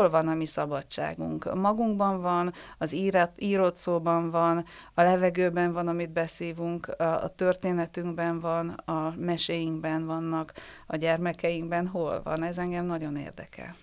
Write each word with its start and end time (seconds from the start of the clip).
hol 0.00 0.10
van 0.10 0.28
a 0.28 0.34
mi 0.34 0.46
szabadságunk? 0.46 1.54
Magunkban 1.54 2.20
van, 2.20 2.52
az 2.78 2.92
írat, 2.92 3.32
írott 3.38 3.76
szóban 3.76 4.30
van, 4.30 4.64
a 4.94 5.02
levegőben 5.02 5.72
van, 5.72 5.88
amit 5.88 6.12
beszívunk, 6.12 6.88
a, 6.88 7.32
történetünkben 7.36 8.40
van, 8.40 8.68
a 8.68 9.14
meséinkben 9.16 10.06
vannak, 10.06 10.52
a 10.86 10.96
gyermekeinkben 10.96 11.86
hol 11.86 12.20
van? 12.22 12.42
Ez 12.42 12.58
engem 12.58 12.84
nagyon 12.84 13.16
érdekel. 13.16 13.76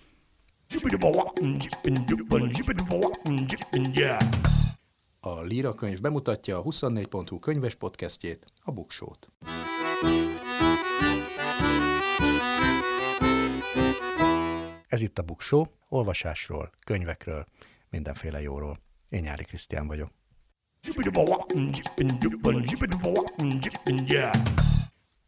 A 5.20 5.40
Líra 5.40 5.74
könyv 5.74 6.00
bemutatja 6.00 6.58
a 6.58 6.62
24.hu 6.62 7.38
könyves 7.38 7.74
podcastjét, 7.74 8.44
a 8.64 8.70
Buksót. 8.70 9.28
Ez 14.88 15.02
itt 15.02 15.18
a 15.18 15.22
Buksó, 15.22 15.66
olvasásról, 15.88 16.70
könyvekről, 16.86 17.46
mindenféle 17.90 18.40
jóról. 18.40 18.78
Én 19.08 19.20
Nyári 19.20 19.44
Krisztián 19.44 19.86
vagyok. 19.86 20.10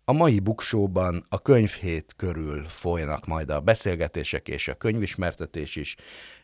A 0.05 0.13
mai 0.13 0.39
buksóban 0.39 1.27
a 1.29 1.43
könyvhét 1.43 2.15
körül 2.17 2.65
folynak 2.65 3.27
majd 3.27 3.51
a 3.51 3.61
beszélgetések 3.61 4.49
és 4.49 4.69
a 4.69 4.75
könyvismertetés 4.75 5.77
is. 5.77 5.97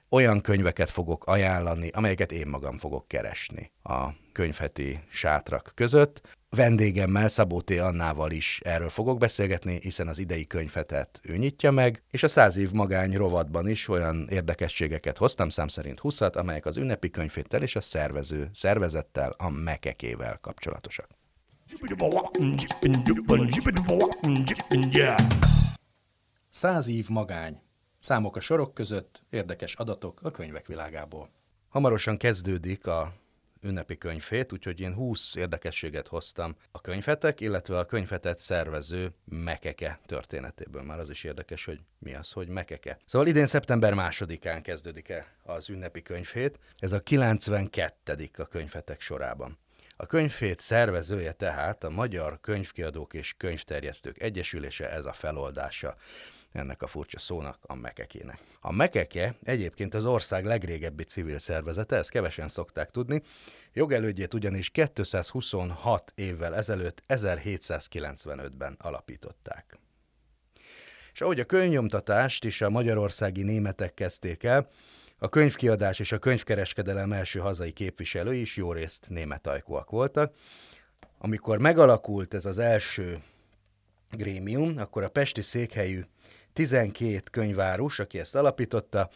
Olyan 0.09 0.41
könyveket 0.41 0.91
fogok 0.91 1.27
ajánlani, 1.27 1.88
amelyeket 1.88 2.33
én 2.33 2.46
magam 2.46 2.79
fogok 2.79 3.09
keresni 3.09 3.73
a 3.83 4.09
könyvheti 4.33 5.01
sátrak 5.10 5.73
között. 5.74 6.37
Vendégemmel, 6.56 7.28
Szabó 7.28 7.60
T. 7.60 7.70
Annával 7.70 8.30
is 8.30 8.60
erről 8.65 8.88
fogok 8.88 9.19
beszélgetni, 9.19 9.78
hiszen 9.83 10.09
az 10.09 10.19
idei 10.19 10.46
könyvetet 10.46 11.20
ő 11.23 11.37
nyitja 11.37 11.70
meg, 11.70 12.02
és 12.10 12.23
a 12.23 12.29
száz 12.29 12.56
év 12.56 12.70
magány 12.70 13.16
rovatban 13.16 13.69
is 13.69 13.88
olyan 13.88 14.29
érdekességeket 14.30 15.19
hoztam, 15.19 15.48
szám 15.48 15.69
szerint 15.69 16.01
20 16.01 16.20
amelyek 16.20 16.66
az 16.66 16.77
ünnepi 16.77 17.10
könyvhéttel 17.10 17.62
és 17.62 17.77
a 17.77 17.80
szervező 17.80 18.48
szervezettel, 18.52 19.35
a 19.38 19.51
mekekével 19.51 20.38
kapcsolatosak. 20.40 21.09
Száz 26.51 26.88
év 26.88 27.09
magány. 27.09 27.60
Számok 28.01 28.37
a 28.37 28.41
sorok 28.41 28.74
között, 28.74 29.23
érdekes 29.30 29.74
adatok 29.74 30.20
a 30.23 30.30
könyvek 30.30 30.66
világából. 30.66 31.30
Hamarosan 31.68 32.16
kezdődik 32.16 32.87
a 32.87 33.13
ünnepi 33.67 33.99
könyvét, 33.99 34.53
úgyhogy 34.53 34.81
én 34.81 34.95
20 34.95 35.35
érdekességet 35.35 36.09
hoztam 36.09 36.57
a 36.71 36.81
könyvetek, 36.81 37.41
illetve 37.41 37.79
a 37.79 37.85
könyvetet 37.85 38.39
szervező 38.39 39.13
Mekeke 39.25 40.01
történetéből. 40.07 40.83
Már 40.83 40.99
az 40.99 41.11
is 41.11 41.25
érdekes, 41.25 41.65
hogy 41.65 41.81
mi 41.99 42.15
az, 42.15 42.31
hogy 42.31 42.49
Mekeke. 42.49 42.99
Szóval 43.07 43.29
idén 43.29 43.47
szeptember 43.47 43.95
másodikán 43.95 44.63
kezdődik 44.63 45.09
el 45.09 45.25
az 45.43 45.69
ünnepi 45.69 46.03
könyvét. 46.03 46.59
Ez 46.79 46.93
a 46.93 46.99
92. 46.99 48.31
a 48.37 48.45
könyvetek 48.45 49.01
sorában. 49.01 49.59
A 49.97 50.07
könyvhét 50.07 50.61
szervezője 50.61 51.33
tehát 51.33 51.85
a 51.85 51.91
Magyar 51.91 52.41
Könyvkiadók 52.41 53.15
és 53.15 53.35
Könyvterjesztők 53.37 54.23
Egyesülése, 54.23 54.91
ez 54.91 55.05
a 55.05 55.13
feloldása 55.13 55.97
ennek 56.57 56.82
a 56.82 56.87
furcsa 56.87 57.18
szónak, 57.18 57.59
a 57.62 57.74
mekekének. 57.74 58.40
A 58.60 58.73
mekeke 58.73 59.35
egyébként 59.43 59.95
az 59.95 60.04
ország 60.04 60.45
legrégebbi 60.45 61.02
civil 61.02 61.38
szervezete, 61.38 61.96
ezt 61.96 62.10
kevesen 62.10 62.48
szokták 62.48 62.90
tudni, 62.90 63.23
jogelődjét 63.73 64.34
ugyanis 64.34 64.71
226 64.71 66.12
évvel 66.15 66.54
ezelőtt, 66.54 67.03
1795-ben 67.09 68.76
alapították. 68.78 69.78
És 71.12 71.21
ahogy 71.21 71.41
a 71.41 71.44
könyvnyomtatást 71.44 72.44
is 72.44 72.60
a 72.60 72.70
magyarországi 72.70 73.43
németek 73.43 73.94
kezdték 73.94 74.43
el, 74.43 74.70
a 75.19 75.28
könyvkiadás 75.28 75.98
és 75.98 76.12
a 76.12 76.19
könyvkereskedelem 76.19 77.12
első 77.12 77.38
hazai 77.38 77.72
képviselői 77.72 78.41
is 78.41 78.56
jó 78.56 78.72
részt 78.72 79.06
német 79.09 79.47
ajkúak 79.47 79.91
voltak. 79.91 80.34
Amikor 81.19 81.59
megalakult 81.59 82.34
ez 82.34 82.44
az 82.44 82.58
első 82.58 83.22
grémium, 84.10 84.78
akkor 84.78 85.02
a 85.02 85.08
pesti 85.08 85.42
székhelyű 85.42 86.00
12 86.56 87.22
könyvárus, 87.31 87.99
aki 87.99 88.19
ezt 88.19 88.34
alapította, 88.34 89.11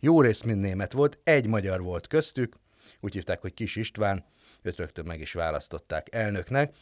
jó 0.00 0.20
rész 0.20 0.42
mind 0.42 0.60
német 0.60 0.92
volt, 0.92 1.18
egy 1.24 1.46
magyar 1.46 1.82
volt 1.82 2.06
köztük, 2.06 2.56
úgy 3.00 3.12
hívták, 3.12 3.40
hogy 3.40 3.54
Kis 3.54 3.76
István, 3.76 4.24
őt 4.62 4.76
rögtön 4.76 5.04
meg 5.06 5.20
is 5.20 5.32
választották 5.32 6.14
elnöknek. 6.14 6.74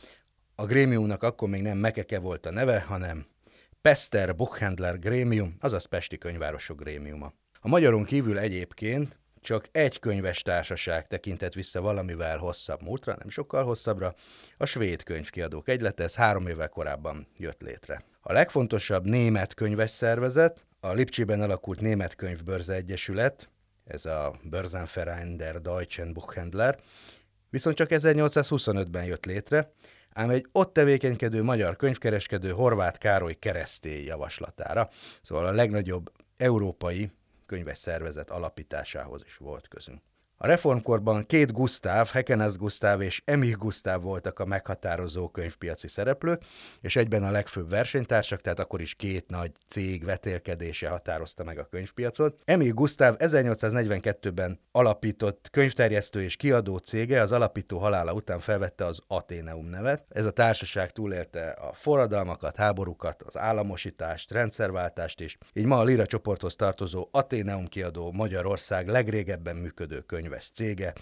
A 0.54 0.66
grémiumnak 0.66 1.22
akkor 1.22 1.48
még 1.48 1.62
nem 1.62 1.78
Mekeke 1.78 2.18
volt 2.18 2.46
a 2.46 2.50
neve, 2.50 2.80
hanem 2.80 3.26
Pester 3.82 4.36
Buchhandler 4.36 4.98
Grémium, 4.98 5.56
azaz 5.60 5.84
Pesti 5.84 6.18
Könyvárosok 6.18 6.80
Grémiuma. 6.80 7.32
A 7.60 7.68
magyaron 7.68 8.04
kívül 8.04 8.38
egyébként 8.38 9.18
csak 9.40 9.68
egy 9.70 9.98
könyves 9.98 10.42
társaság 10.42 11.06
tekintett 11.06 11.52
vissza 11.52 11.80
valamivel 11.80 12.38
hosszabb 12.38 12.82
múltra, 12.82 13.16
nem 13.18 13.28
sokkal 13.28 13.64
hosszabbra, 13.64 14.14
a 14.56 14.66
svéd 14.66 15.02
könyvkiadók 15.02 15.68
egylete, 15.68 16.02
ez 16.02 16.14
három 16.14 16.46
évvel 16.46 16.68
korábban 16.68 17.26
jött 17.36 17.60
létre. 17.60 18.11
A 18.24 18.32
legfontosabb 18.32 19.04
német 19.04 19.54
könyves 19.54 19.90
szervezet, 19.90 20.66
a 20.80 20.92
Lipcsiben 20.92 21.40
alakult 21.40 21.80
Német 21.80 22.14
Könyvbörze 22.14 22.74
Egyesület, 22.74 23.50
ez 23.84 24.06
a 24.06 24.34
Börsenverein 24.42 25.36
der 25.36 25.60
Deutschen 25.60 26.12
Buchhändler, 26.12 26.78
viszont 27.50 27.76
csak 27.76 27.88
1825-ben 27.90 29.04
jött 29.04 29.24
létre, 29.24 29.68
ám 30.12 30.30
egy 30.30 30.46
ott 30.52 30.72
tevékenykedő 30.72 31.42
magyar 31.42 31.76
könyvkereskedő 31.76 32.50
Horváth 32.50 32.98
Károly 32.98 33.34
keresztély 33.34 34.04
javaslatára, 34.04 34.88
szóval 35.22 35.46
a 35.46 35.52
legnagyobb 35.52 36.12
európai 36.36 37.10
könyves 37.46 37.78
szervezet 37.78 38.30
alapításához 38.30 39.22
is 39.26 39.36
volt 39.36 39.68
közünk. 39.68 40.02
A 40.42 40.46
reformkorban 40.46 41.26
két 41.26 41.52
Gusztáv, 41.52 42.08
Hekenes 42.08 42.56
Gusztáv 42.56 43.00
és 43.00 43.22
Emich 43.24 43.56
Gusztáv 43.56 44.00
voltak 44.02 44.38
a 44.38 44.44
meghatározó 44.44 45.28
könyvpiaci 45.28 45.88
szereplők, 45.88 46.42
és 46.80 46.96
egyben 46.96 47.22
a 47.22 47.30
legfőbb 47.30 47.70
versenytársak, 47.70 48.40
tehát 48.40 48.58
akkor 48.58 48.80
is 48.80 48.94
két 48.94 49.28
nagy 49.28 49.50
cég 49.68 50.04
vetélkedése 50.04 50.88
határozta 50.88 51.44
meg 51.44 51.58
a 51.58 51.66
könyvpiacot. 51.70 52.40
Emich 52.44 52.74
Gusztáv 52.74 53.14
1842-ben 53.18 54.58
alapított 54.72 55.48
könyvterjesztő 55.50 56.22
és 56.22 56.36
kiadó 56.36 56.76
cége 56.76 57.20
az 57.20 57.32
alapító 57.32 57.78
halála 57.78 58.12
után 58.12 58.38
felvette 58.38 58.84
az 58.84 59.00
Ateneum 59.06 59.66
nevet. 59.66 60.04
Ez 60.08 60.24
a 60.24 60.30
társaság 60.30 60.90
túlélte 60.90 61.50
a 61.50 61.72
forradalmakat, 61.72 62.56
háborúkat, 62.56 63.22
az 63.22 63.38
államosítást, 63.38 64.32
rendszerváltást 64.32 65.20
is. 65.20 65.38
Így 65.52 65.66
ma 65.66 65.78
a 65.78 65.84
Lira 65.84 66.06
csoporthoz 66.06 66.56
tartozó 66.56 67.08
Ateneum 67.10 67.66
kiadó 67.66 68.12
Magyarország 68.12 68.88
legrégebben 68.88 69.56
működő 69.56 70.00
könyv 70.00 70.30
könyves 70.32 70.50
cége, 70.50 70.92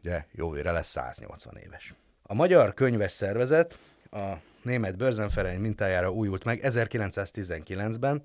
ugye 0.00 0.24
jövőre 0.32 0.72
lesz 0.72 0.88
180 0.88 1.56
éves. 1.56 1.94
A 2.22 2.34
Magyar 2.34 2.74
Könyves 2.74 3.12
Szervezet 3.12 3.78
a 4.10 4.32
német 4.62 4.96
Börzenferein 4.96 5.60
mintájára 5.60 6.10
újult 6.10 6.44
meg 6.44 6.60
1919-ben, 6.62 8.24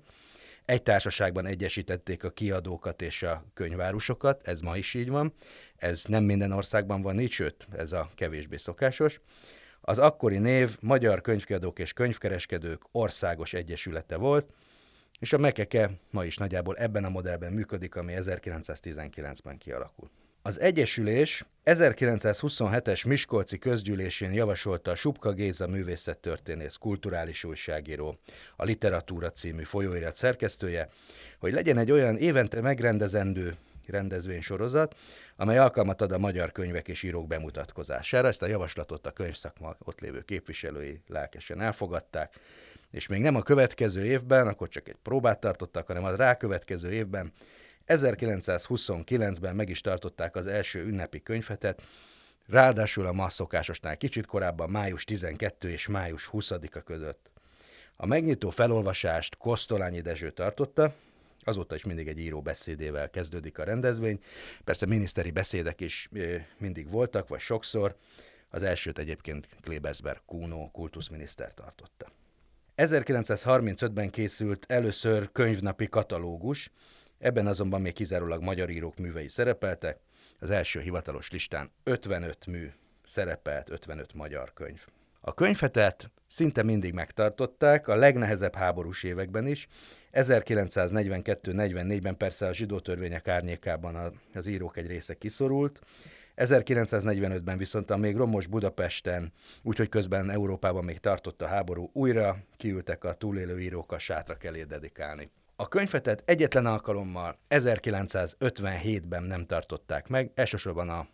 egy 0.64 0.82
társaságban 0.82 1.46
egyesítették 1.46 2.24
a 2.24 2.30
kiadókat 2.30 3.02
és 3.02 3.22
a 3.22 3.44
könyvárusokat, 3.54 4.48
ez 4.48 4.60
ma 4.60 4.76
is 4.76 4.94
így 4.94 5.08
van, 5.08 5.32
ez 5.76 6.04
nem 6.04 6.24
minden 6.24 6.52
országban 6.52 7.02
van 7.02 7.20
így, 7.20 7.30
sőt, 7.30 7.68
ez 7.76 7.92
a 7.92 8.10
kevésbé 8.14 8.56
szokásos. 8.56 9.20
Az 9.80 9.98
akkori 9.98 10.38
név 10.38 10.76
Magyar 10.80 11.20
Könyvkiadók 11.20 11.78
és 11.78 11.92
Könyvkereskedők 11.92 12.82
Országos 12.92 13.52
Egyesülete 13.52 14.16
volt, 14.16 14.46
és 15.18 15.32
a 15.32 15.38
Mekeke 15.38 15.90
ma 16.10 16.24
is 16.24 16.36
nagyjából 16.36 16.76
ebben 16.76 17.04
a 17.04 17.08
modellben 17.08 17.52
működik, 17.52 17.96
ami 17.96 18.12
1919-ben 18.16 19.58
kialakult. 19.58 20.10
Az 20.46 20.60
Egyesülés 20.60 21.44
1927-es 21.64 23.06
Miskolci 23.06 23.58
közgyűlésén 23.58 24.32
javasolta 24.32 24.90
a 24.90 24.94
Subka 24.94 25.32
Géza 25.32 25.66
művészettörténész 25.66 26.74
kulturális 26.74 27.44
újságíró, 27.44 28.18
a 28.56 28.64
Literatúra 28.64 29.30
című 29.30 29.62
folyóirat 29.62 30.14
szerkesztője, 30.14 30.88
hogy 31.38 31.52
legyen 31.52 31.78
egy 31.78 31.90
olyan 31.90 32.16
évente 32.16 32.60
megrendezendő 32.60 33.54
rendezvénysorozat, 33.86 34.94
amely 35.36 35.58
alkalmat 35.58 36.00
ad 36.00 36.12
a 36.12 36.18
magyar 36.18 36.52
könyvek 36.52 36.88
és 36.88 37.02
írók 37.02 37.26
bemutatkozására. 37.26 38.28
Ezt 38.28 38.42
a 38.42 38.46
javaslatot 38.46 39.06
a 39.06 39.10
könyvszakma 39.10 39.76
ott 39.78 40.00
lévő 40.00 40.20
képviselői 40.20 41.00
lelkesen 41.08 41.60
elfogadták, 41.60 42.34
és 42.90 43.06
még 43.06 43.20
nem 43.20 43.36
a 43.36 43.42
következő 43.42 44.04
évben, 44.04 44.46
akkor 44.46 44.68
csak 44.68 44.88
egy 44.88 44.96
próbát 45.02 45.40
tartottak, 45.40 45.86
hanem 45.86 46.04
a 46.04 46.16
rákövetkező 46.16 46.92
évben 46.92 47.32
1929-ben 47.86 49.54
meg 49.54 49.68
is 49.68 49.80
tartották 49.80 50.36
az 50.36 50.46
első 50.46 50.84
ünnepi 50.84 51.22
könyvetet, 51.22 51.82
ráadásul 52.46 53.06
a 53.06 53.12
ma 53.12 53.30
szokásosnál 53.30 53.96
kicsit 53.96 54.26
korábban 54.26 54.70
május 54.70 55.04
12 55.04 55.70
és 55.70 55.86
május 55.86 56.30
20-a 56.32 56.80
között. 56.80 57.30
A 57.96 58.06
megnyitó 58.06 58.50
felolvasást 58.50 59.36
Kosztolányi 59.36 60.00
Dezső 60.00 60.30
tartotta, 60.30 60.94
azóta 61.44 61.74
is 61.74 61.84
mindig 61.84 62.08
egy 62.08 62.18
író 62.18 62.42
beszédével 62.42 63.10
kezdődik 63.10 63.58
a 63.58 63.64
rendezvény. 63.64 64.20
Persze 64.64 64.86
miniszteri 64.86 65.30
beszédek 65.30 65.80
is 65.80 66.08
mindig 66.58 66.90
voltak, 66.90 67.28
vagy 67.28 67.40
sokszor. 67.40 67.96
Az 68.50 68.62
elsőt 68.62 68.98
egyébként 68.98 69.48
Klebesberg 69.60 70.20
Kuno 70.26 70.70
kultuszminiszter 70.70 71.54
tartotta. 71.54 72.06
1935-ben 72.76 74.10
készült 74.10 74.64
először 74.68 75.32
könyvnapi 75.32 75.88
katalógus, 75.88 76.70
Ebben 77.18 77.46
azonban 77.46 77.80
még 77.80 77.92
kizárólag 77.92 78.42
magyar 78.42 78.70
írók 78.70 78.96
művei 78.96 79.28
szerepeltek, 79.28 79.98
az 80.38 80.50
első 80.50 80.80
hivatalos 80.80 81.30
listán 81.30 81.70
55 81.84 82.46
mű 82.46 82.70
szerepelt, 83.04 83.70
55 83.70 84.14
magyar 84.14 84.52
könyv. 84.52 84.86
A 85.20 85.34
könyvhetet 85.34 86.10
szinte 86.26 86.62
mindig 86.62 86.94
megtartották, 86.94 87.88
a 87.88 87.94
legnehezebb 87.94 88.54
háborús 88.54 89.02
években 89.02 89.46
is. 89.46 89.68
1942-44-ben 90.12 92.16
persze 92.16 92.46
a 92.46 92.52
zsidó 92.52 92.80
törvények 92.80 93.28
árnyékában 93.28 94.18
az 94.34 94.46
írók 94.46 94.76
egy 94.76 94.86
része 94.86 95.14
kiszorult, 95.14 95.80
1945-ben 96.36 97.58
viszont 97.58 97.90
a 97.90 97.96
még 97.96 98.16
romos 98.16 98.46
Budapesten, 98.46 99.32
úgyhogy 99.62 99.88
közben 99.88 100.30
Európában 100.30 100.84
még 100.84 100.98
tartott 100.98 101.42
a 101.42 101.46
háború, 101.46 101.90
újra 101.92 102.38
kiültek 102.56 103.04
a 103.04 103.14
túlélő 103.14 103.60
írók 103.60 103.92
a 103.92 103.98
sátrak 103.98 104.44
elé 104.44 104.62
dedikálni. 104.62 105.30
A 105.58 105.68
könyvetet 105.68 106.22
egyetlen 106.24 106.66
alkalommal 106.66 107.38
1957-ben 107.50 109.22
nem 109.22 109.46
tartották 109.46 110.08
meg, 110.08 110.30
elsősorban 110.34 110.88
a, 110.88 111.06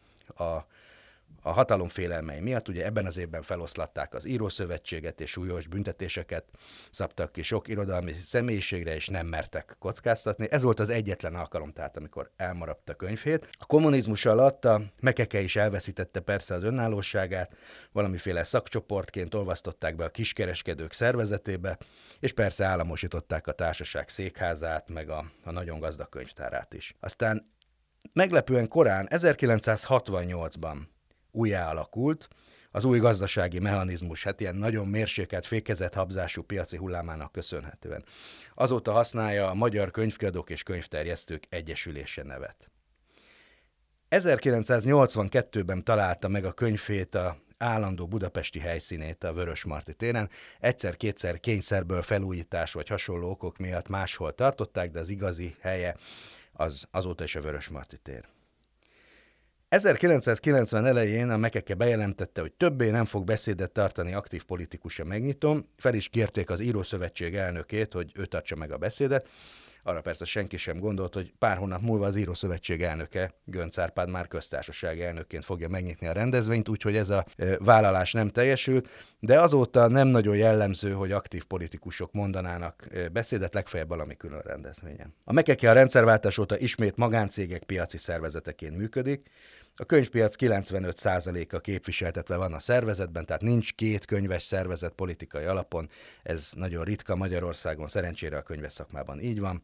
a 0.44 0.66
a 1.43 1.50
hatalom 1.50 1.88
félelmei 1.88 2.40
miatt, 2.40 2.69
ugye 2.69 2.84
ebben 2.84 3.06
az 3.06 3.17
évben 3.17 3.43
feloszlatták 3.43 4.14
az 4.14 4.26
írószövetséget, 4.26 5.20
és 5.20 5.31
súlyos 5.31 5.67
büntetéseket 5.67 6.44
szabtak 6.90 7.32
ki 7.32 7.43
sok 7.43 7.69
irodalmi 7.69 8.12
személyiségre, 8.12 8.94
és 8.94 9.08
nem 9.08 9.26
mertek 9.26 9.76
kockáztatni. 9.79 10.46
Ez 10.50 10.62
volt 10.62 10.81
az 10.81 10.88
egyetlen 10.88 11.34
alkalom, 11.34 11.73
tehát 11.73 11.96
amikor 11.96 12.31
elmaradt 12.37 12.88
a 12.88 12.94
könyvét. 12.94 13.49
A 13.58 13.67
kommunizmus 13.67 14.26
alatt 14.26 14.64
a 14.64 14.82
Mekeke 15.00 15.40
is 15.40 15.56
elveszítette 15.56 16.20
persze 16.20 16.55
az 16.55 16.62
önállóságát, 16.62 17.56
valamiféle 17.93 18.44
szakcsoportként 18.44 19.35
olvasztották 19.35 19.96
be 19.96 20.05
a 20.05 20.08
kiskereskedők 20.08 20.93
szervezetébe, 20.93 21.78
és 22.20 22.32
persze 22.32 22.64
államosították 22.64 23.46
a 23.46 23.52
társaság 23.52 24.08
székházát, 24.08 24.88
meg 24.88 25.08
a, 25.08 25.25
a 25.44 25.50
nagyon 25.50 25.78
gazdag 25.78 26.08
könyvtárát 26.08 26.75
is. 26.75 26.94
Aztán 27.00 27.50
meglepően 28.12 28.69
korán, 28.69 29.08
1968-ban 29.11 30.76
újjá 31.32 31.70
alakult, 31.70 32.29
az 32.70 32.84
új 32.84 32.99
gazdasági 32.99 33.58
mechanizmus, 33.58 34.25
hát 34.25 34.40
ilyen 34.40 34.55
nagyon 34.56 34.88
mérsékelt, 34.88 35.46
fékezett 35.46 35.94
habzású 35.94 36.43
piaci 36.43 36.76
hullámának 36.76 37.32
köszönhetően. 37.32 38.05
Azóta 38.55 38.93
használja 38.93 39.49
a 39.49 39.55
Magyar 39.55 39.90
Könyvkiadók 39.90 40.50
és 40.50 40.62
Könyvterjesztők 40.62 41.44
Egyesülése 41.49 42.23
nevet. 42.23 42.70
1982-ben 44.11 45.84
találta 45.84 46.29
meg 46.29 46.44
a 46.44 46.52
könyvét 46.52 47.14
a 47.14 47.37
állandó 47.58 48.06
budapesti 48.06 48.58
helyszínét 48.58 49.25
a 49.25 49.32
Vörös 49.32 49.64
Marti 49.64 49.94
téren. 49.94 50.31
Egyszer-kétszer 50.61 51.40
kényszerből 51.40 52.02
felújítás 52.02 52.73
vagy 52.73 52.88
hasonló 52.88 53.31
okok 53.31 53.58
miatt 53.58 53.88
máshol 53.88 54.35
tartották, 54.35 54.90
de 54.90 54.99
az 54.99 55.08
igazi 55.08 55.56
helye 55.61 55.96
az 56.52 56.85
azóta 56.90 57.25
is 57.25 57.37
a 57.37 57.40
Vörös 57.40 57.69
Marti 57.69 57.96
tér. 57.96 58.28
1990 59.72 60.86
elején 60.86 61.30
a 61.30 61.36
Mekeke 61.36 61.74
bejelentette, 61.74 62.40
hogy 62.40 62.52
többé 62.52 62.90
nem 62.90 63.04
fog 63.04 63.24
beszédet 63.24 63.70
tartani 63.70 64.14
aktív 64.14 64.44
politikusa 64.44 65.04
megnyitom, 65.04 65.69
fel 65.76 65.94
is 65.94 66.08
kérték 66.08 66.50
az 66.50 66.60
Írószövetség 66.60 67.34
elnökét, 67.34 67.92
hogy 67.92 68.12
ő 68.14 68.26
tartsa 68.26 68.56
meg 68.56 68.72
a 68.72 68.76
beszédet, 68.76 69.28
arra 69.82 70.00
persze 70.00 70.24
senki 70.24 70.56
sem 70.56 70.78
gondolt, 70.78 71.14
hogy 71.14 71.32
pár 71.38 71.56
hónap 71.56 71.80
múlva 71.80 72.06
az 72.06 72.16
Írószövetség 72.16 72.82
elnöke, 72.82 73.34
Gönc 73.44 73.78
Árpád 73.78 74.08
már 74.08 74.28
köztársaság 74.28 75.00
elnökként 75.00 75.44
fogja 75.44 75.69
megnyitni 75.69 76.06
a 76.06 76.12
rendezvényt, 76.12 76.68
úgyhogy 76.68 76.96
ez 76.96 77.10
a 77.10 77.26
vállalás 77.58 78.12
nem 78.12 78.28
teljesült, 78.28 78.88
de 79.20 79.40
azóta 79.40 79.88
nem 79.88 80.08
nagyon 80.08 80.36
jellemző, 80.36 80.92
hogy 80.92 81.12
aktív 81.12 81.44
politikusok 81.44 82.12
mondanának 82.12 82.86
beszédet, 83.12 83.54
legfeljebb 83.54 83.88
valami 83.88 84.16
külön 84.16 84.40
rendezvényen. 84.44 85.14
A 85.25 85.32
Mekeke 85.32 85.70
a 85.70 85.72
rendszerváltás 85.72 86.38
óta 86.38 86.58
ismét 86.58 86.96
magáncégek 86.96 87.62
piaci 87.62 87.98
szervezeteként 87.98 88.76
működik, 88.76 89.30
a 89.76 89.84
könyvpiac 89.84 90.34
95%-a 90.38 91.58
képviseltetve 91.58 92.36
van 92.36 92.52
a 92.52 92.60
szervezetben, 92.60 93.26
tehát 93.26 93.42
nincs 93.42 93.74
két 93.74 94.04
könyves 94.04 94.42
szervezet 94.42 94.92
politikai 94.92 95.44
alapon, 95.44 95.90
ez 96.22 96.50
nagyon 96.54 96.84
ritka 96.84 97.16
Magyarországon, 97.16 97.88
szerencsére 97.88 98.36
a 98.36 98.42
könyves 98.42 98.72
szakmában 98.72 99.20
így 99.20 99.40
van. 99.40 99.62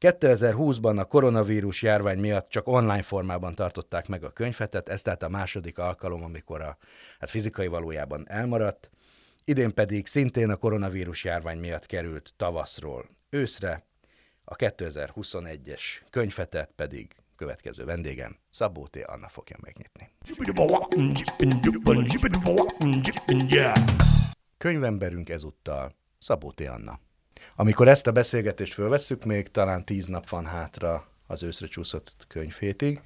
2020-ban 0.00 0.98
a 0.98 1.04
koronavírus 1.04 1.82
járvány 1.82 2.18
miatt 2.18 2.48
csak 2.48 2.68
online 2.68 3.02
formában 3.02 3.54
tartották 3.54 4.08
meg 4.08 4.24
a 4.24 4.30
könyvetet, 4.30 4.88
ez 4.88 5.02
tehát 5.02 5.22
a 5.22 5.28
második 5.28 5.78
alkalom, 5.78 6.24
amikor 6.24 6.60
a 6.60 6.78
hát 7.18 7.30
fizikai 7.30 7.66
valójában 7.66 8.24
elmaradt. 8.28 8.90
Idén 9.44 9.74
pedig 9.74 10.06
szintén 10.06 10.50
a 10.50 10.56
koronavírus 10.56 11.24
járvány 11.24 11.58
miatt 11.58 11.86
került 11.86 12.32
tavaszról 12.36 13.08
őszre, 13.30 13.84
a 14.44 14.56
2021-es 14.56 15.82
könyvetet 16.10 16.70
pedig 16.76 17.14
következő 17.36 17.84
vendégem, 17.84 18.36
Szabó 18.50 18.86
T. 18.86 18.96
Anna 19.06 19.28
fogja 19.28 19.56
megnyitni. 19.60 20.10
Könyvemberünk 24.58 25.28
ezúttal 25.28 25.94
Szabó 26.18 26.50
T. 26.50 26.60
Anna. 26.60 27.00
Amikor 27.56 27.88
ezt 27.88 28.06
a 28.06 28.12
beszélgetést 28.12 28.74
fölvesszük, 28.74 29.24
még 29.24 29.48
talán 29.48 29.84
tíz 29.84 30.06
nap 30.06 30.28
van 30.28 30.46
hátra 30.46 31.08
az 31.26 31.42
őszre 31.42 31.66
csúszott 31.66 32.12
könyvhétig, 32.28 33.00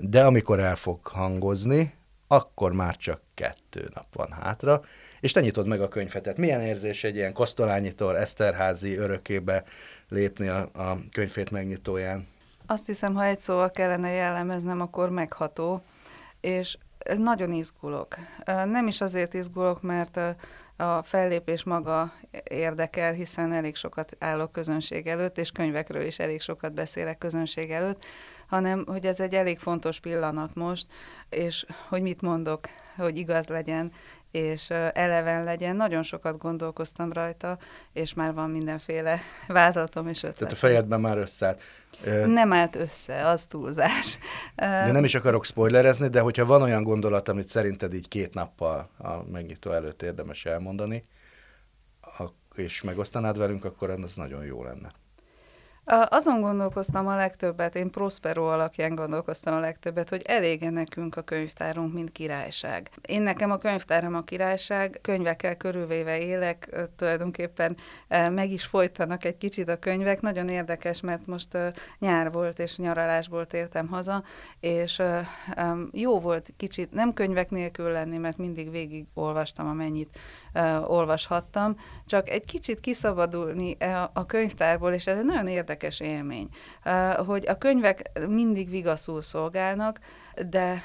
de 0.00 0.24
amikor 0.24 0.60
el 0.60 0.76
fog 0.76 1.06
hangozni, 1.06 1.94
akkor 2.26 2.72
már 2.72 2.96
csak 2.96 3.20
kettő 3.34 3.88
nap 3.94 4.14
van 4.14 4.32
hátra, 4.32 4.82
és 5.20 5.32
te 5.32 5.40
nyitod 5.40 5.66
meg 5.66 5.80
a 5.80 5.88
könyvetet. 5.88 6.36
Milyen 6.36 6.60
érzés 6.60 7.04
egy 7.04 7.14
ilyen 7.14 7.32
Kosztolányitól 7.32 8.18
Eszterházi 8.18 8.96
örökébe 8.96 9.64
lépni 10.08 10.48
a, 10.48 10.70
a 10.72 10.98
könyvét 11.12 11.50
megnyitóján? 11.50 12.26
Azt 12.66 12.86
hiszem, 12.86 13.14
ha 13.14 13.24
egy 13.24 13.40
szóval 13.40 13.70
kellene 13.70 14.10
jellemeznem, 14.10 14.80
akkor 14.80 15.10
megható, 15.10 15.82
és 16.40 16.78
nagyon 17.16 17.52
izgulok. 17.52 18.14
Nem 18.44 18.86
is 18.86 19.00
azért 19.00 19.34
izgulok, 19.34 19.82
mert 19.82 20.20
a 20.76 21.02
fellépés 21.02 21.64
maga 21.64 22.12
érdekel, 22.50 23.12
hiszen 23.12 23.52
elég 23.52 23.76
sokat 23.76 24.16
állok 24.18 24.52
közönség 24.52 25.06
előtt, 25.06 25.38
és 25.38 25.50
könyvekről 25.50 26.02
is 26.02 26.18
elég 26.18 26.40
sokat 26.40 26.72
beszélek 26.72 27.18
közönség 27.18 27.70
előtt, 27.70 28.04
hanem 28.46 28.84
hogy 28.86 29.06
ez 29.06 29.20
egy 29.20 29.34
elég 29.34 29.58
fontos 29.58 30.00
pillanat 30.00 30.54
most, 30.54 30.86
és 31.28 31.66
hogy 31.88 32.02
mit 32.02 32.22
mondok, 32.22 32.68
hogy 32.96 33.18
igaz 33.18 33.46
legyen, 33.46 33.92
és 34.36 34.70
eleven 34.92 35.44
legyen. 35.44 35.76
Nagyon 35.76 36.02
sokat 36.02 36.38
gondolkoztam 36.38 37.12
rajta, 37.12 37.58
és 37.92 38.14
már 38.14 38.34
van 38.34 38.50
mindenféle 38.50 39.20
vázlatom 39.48 40.08
és 40.08 40.18
ötlet. 40.18 40.36
Tehát 40.36 40.52
a 40.52 40.56
fejedben 40.56 41.00
már 41.00 41.18
összeállt. 41.18 41.60
Nem 42.26 42.52
állt 42.52 42.76
össze, 42.76 43.26
az 43.26 43.46
túlzás. 43.46 44.18
De 44.56 44.92
nem 44.92 45.04
is 45.04 45.14
akarok 45.14 45.44
spoilerezni, 45.44 46.08
de 46.08 46.20
hogyha 46.20 46.44
van 46.44 46.62
olyan 46.62 46.82
gondolat, 46.82 47.28
amit 47.28 47.48
szerinted 47.48 47.94
így 47.94 48.08
két 48.08 48.34
nappal 48.34 48.88
a 48.98 49.22
megnyitó 49.32 49.70
előtt 49.70 50.02
érdemes 50.02 50.44
elmondani, 50.44 51.04
és 52.54 52.82
megosztanád 52.82 53.38
velünk, 53.38 53.64
akkor 53.64 53.90
az 53.90 54.16
nagyon 54.16 54.44
jó 54.44 54.62
lenne. 54.62 54.88
Azon 55.88 56.40
gondolkoztam 56.40 57.06
a 57.06 57.16
legtöbbet, 57.16 57.76
én 57.76 57.90
Prospero 57.90 58.44
alapján 58.44 58.94
gondolkoztam 58.94 59.54
a 59.54 59.60
legtöbbet, 59.60 60.08
hogy 60.08 60.22
elége 60.22 60.70
nekünk 60.70 61.16
a 61.16 61.22
könyvtárunk, 61.22 61.92
mint 61.92 62.12
királyság. 62.12 62.90
Én 63.00 63.22
nekem 63.22 63.50
a 63.50 63.56
könyvtáram 63.58 64.14
a 64.14 64.22
királyság, 64.22 64.98
könyvekkel 65.02 65.56
körülvéve 65.56 66.18
élek, 66.18 66.76
tulajdonképpen 66.96 67.76
meg 68.08 68.50
is 68.50 68.64
folytanak 68.64 69.24
egy 69.24 69.36
kicsit 69.36 69.68
a 69.68 69.78
könyvek. 69.78 70.20
Nagyon 70.20 70.48
érdekes, 70.48 71.00
mert 71.00 71.26
most 71.26 71.58
nyár 71.98 72.32
volt, 72.32 72.58
és 72.58 72.76
nyaralásból 72.76 73.46
tértem 73.46 73.88
haza, 73.88 74.22
és 74.60 75.02
jó 75.92 76.20
volt 76.20 76.52
kicsit 76.56 76.92
nem 76.92 77.12
könyvek 77.12 77.50
nélkül 77.50 77.90
lenni, 77.90 78.16
mert 78.16 78.38
mindig 78.38 78.70
végig 78.70 79.06
olvastam, 79.14 79.66
amennyit 79.66 80.18
olvashattam, 80.86 81.76
csak 82.06 82.30
egy 82.30 82.44
kicsit 82.44 82.80
kiszabadulni 82.80 83.76
a 84.12 84.26
könyvtárból, 84.26 84.92
és 84.92 85.06
ez 85.06 85.18
egy 85.18 85.24
nagyon 85.24 85.48
érdekes 85.48 86.00
élmény, 86.00 86.48
hogy 87.26 87.46
a 87.46 87.58
könyvek 87.58 88.10
mindig 88.28 88.70
vigaszul 88.70 89.22
szolgálnak, 89.22 89.98
de 90.48 90.82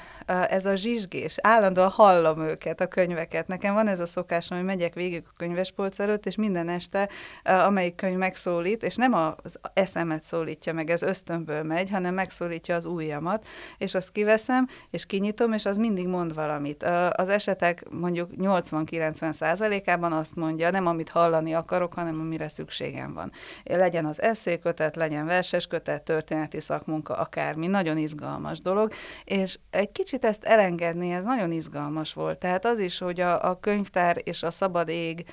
ez 0.48 0.66
a 0.66 0.74
zsizsgés, 0.74 1.36
állandóan 1.40 1.88
hallom 1.88 2.40
őket, 2.40 2.80
a 2.80 2.86
könyveket. 2.86 3.46
Nekem 3.46 3.74
van 3.74 3.88
ez 3.88 4.00
a 4.00 4.06
szokásom, 4.06 4.56
hogy 4.56 4.66
megyek 4.66 4.94
végig 4.94 5.22
a 5.26 5.32
könyvespolc 5.36 5.98
előtt, 5.98 6.26
és 6.26 6.36
minden 6.36 6.68
este 6.68 7.08
amelyik 7.42 7.94
könyv 7.94 8.16
megszólít, 8.16 8.82
és 8.82 8.96
nem 8.96 9.14
az 9.42 9.58
eszemet 9.74 10.22
szólítja 10.22 10.72
meg, 10.72 10.90
ez 10.90 11.02
ösztönből 11.02 11.62
megy, 11.62 11.90
hanem 11.90 12.14
megszólítja 12.14 12.74
az 12.74 12.84
ujjamat, 12.84 13.46
és 13.78 13.94
azt 13.94 14.12
kiveszem, 14.12 14.68
és 14.90 15.06
kinyitom, 15.06 15.52
és 15.52 15.64
az 15.64 15.76
mindig 15.76 16.06
mond 16.06 16.34
valamit. 16.34 16.82
Az 17.10 17.28
esetek 17.28 17.84
mondjuk 17.90 18.30
80-90 18.38 19.32
százalékában 19.32 20.12
azt 20.12 20.36
mondja, 20.36 20.70
nem 20.70 20.86
amit 20.86 21.08
hallani 21.08 21.52
akarok, 21.52 21.94
hanem 21.94 22.20
amire 22.20 22.48
szükségem 22.48 23.14
van. 23.14 23.32
Legyen 23.64 24.04
az 24.04 24.22
eszékötet, 24.22 24.96
legyen 24.96 25.26
verses 25.26 25.66
kötet, 25.66 26.02
történeti 26.02 26.60
szakmunka, 26.60 27.14
akármi, 27.14 27.66
nagyon 27.66 27.98
izgalmas 27.98 28.60
dolog, 28.60 28.92
és 29.24 29.41
és 29.42 29.58
egy 29.70 29.92
kicsit 29.92 30.24
ezt 30.24 30.44
elengedni, 30.44 31.12
ez 31.12 31.24
nagyon 31.24 31.52
izgalmas 31.52 32.12
volt. 32.12 32.38
Tehát 32.38 32.64
az 32.64 32.78
is, 32.78 32.98
hogy 32.98 33.20
a, 33.20 33.50
a 33.50 33.60
könyvtár 33.60 34.20
és 34.24 34.42
a 34.42 34.50
szabad 34.50 34.88
ég, 34.88 35.26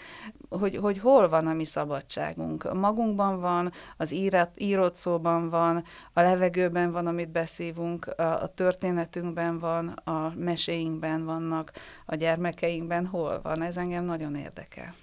hogy, 0.49 0.75
hogy 0.75 0.99
hol 0.99 1.29
van 1.29 1.47
a 1.47 1.53
mi 1.53 1.65
szabadságunk. 1.65 2.73
Magunkban 2.73 3.39
van, 3.39 3.71
az 3.97 4.11
írat, 4.11 4.51
írott 4.55 4.95
szóban 4.95 5.49
van, 5.49 5.83
a 6.13 6.21
levegőben 6.21 6.91
van, 6.91 7.07
amit 7.07 7.29
beszívunk, 7.29 8.07
a, 8.07 8.41
a 8.41 8.53
történetünkben 8.53 9.59
van, 9.59 9.87
a 9.87 10.33
meséinkben 10.35 11.25
vannak, 11.25 11.71
a 12.05 12.15
gyermekeinkben 12.15 13.05
hol 13.05 13.39
van. 13.43 13.61
Ez 13.61 13.77
engem 13.77 14.03
nagyon 14.03 14.35
érdekel. 14.35 14.93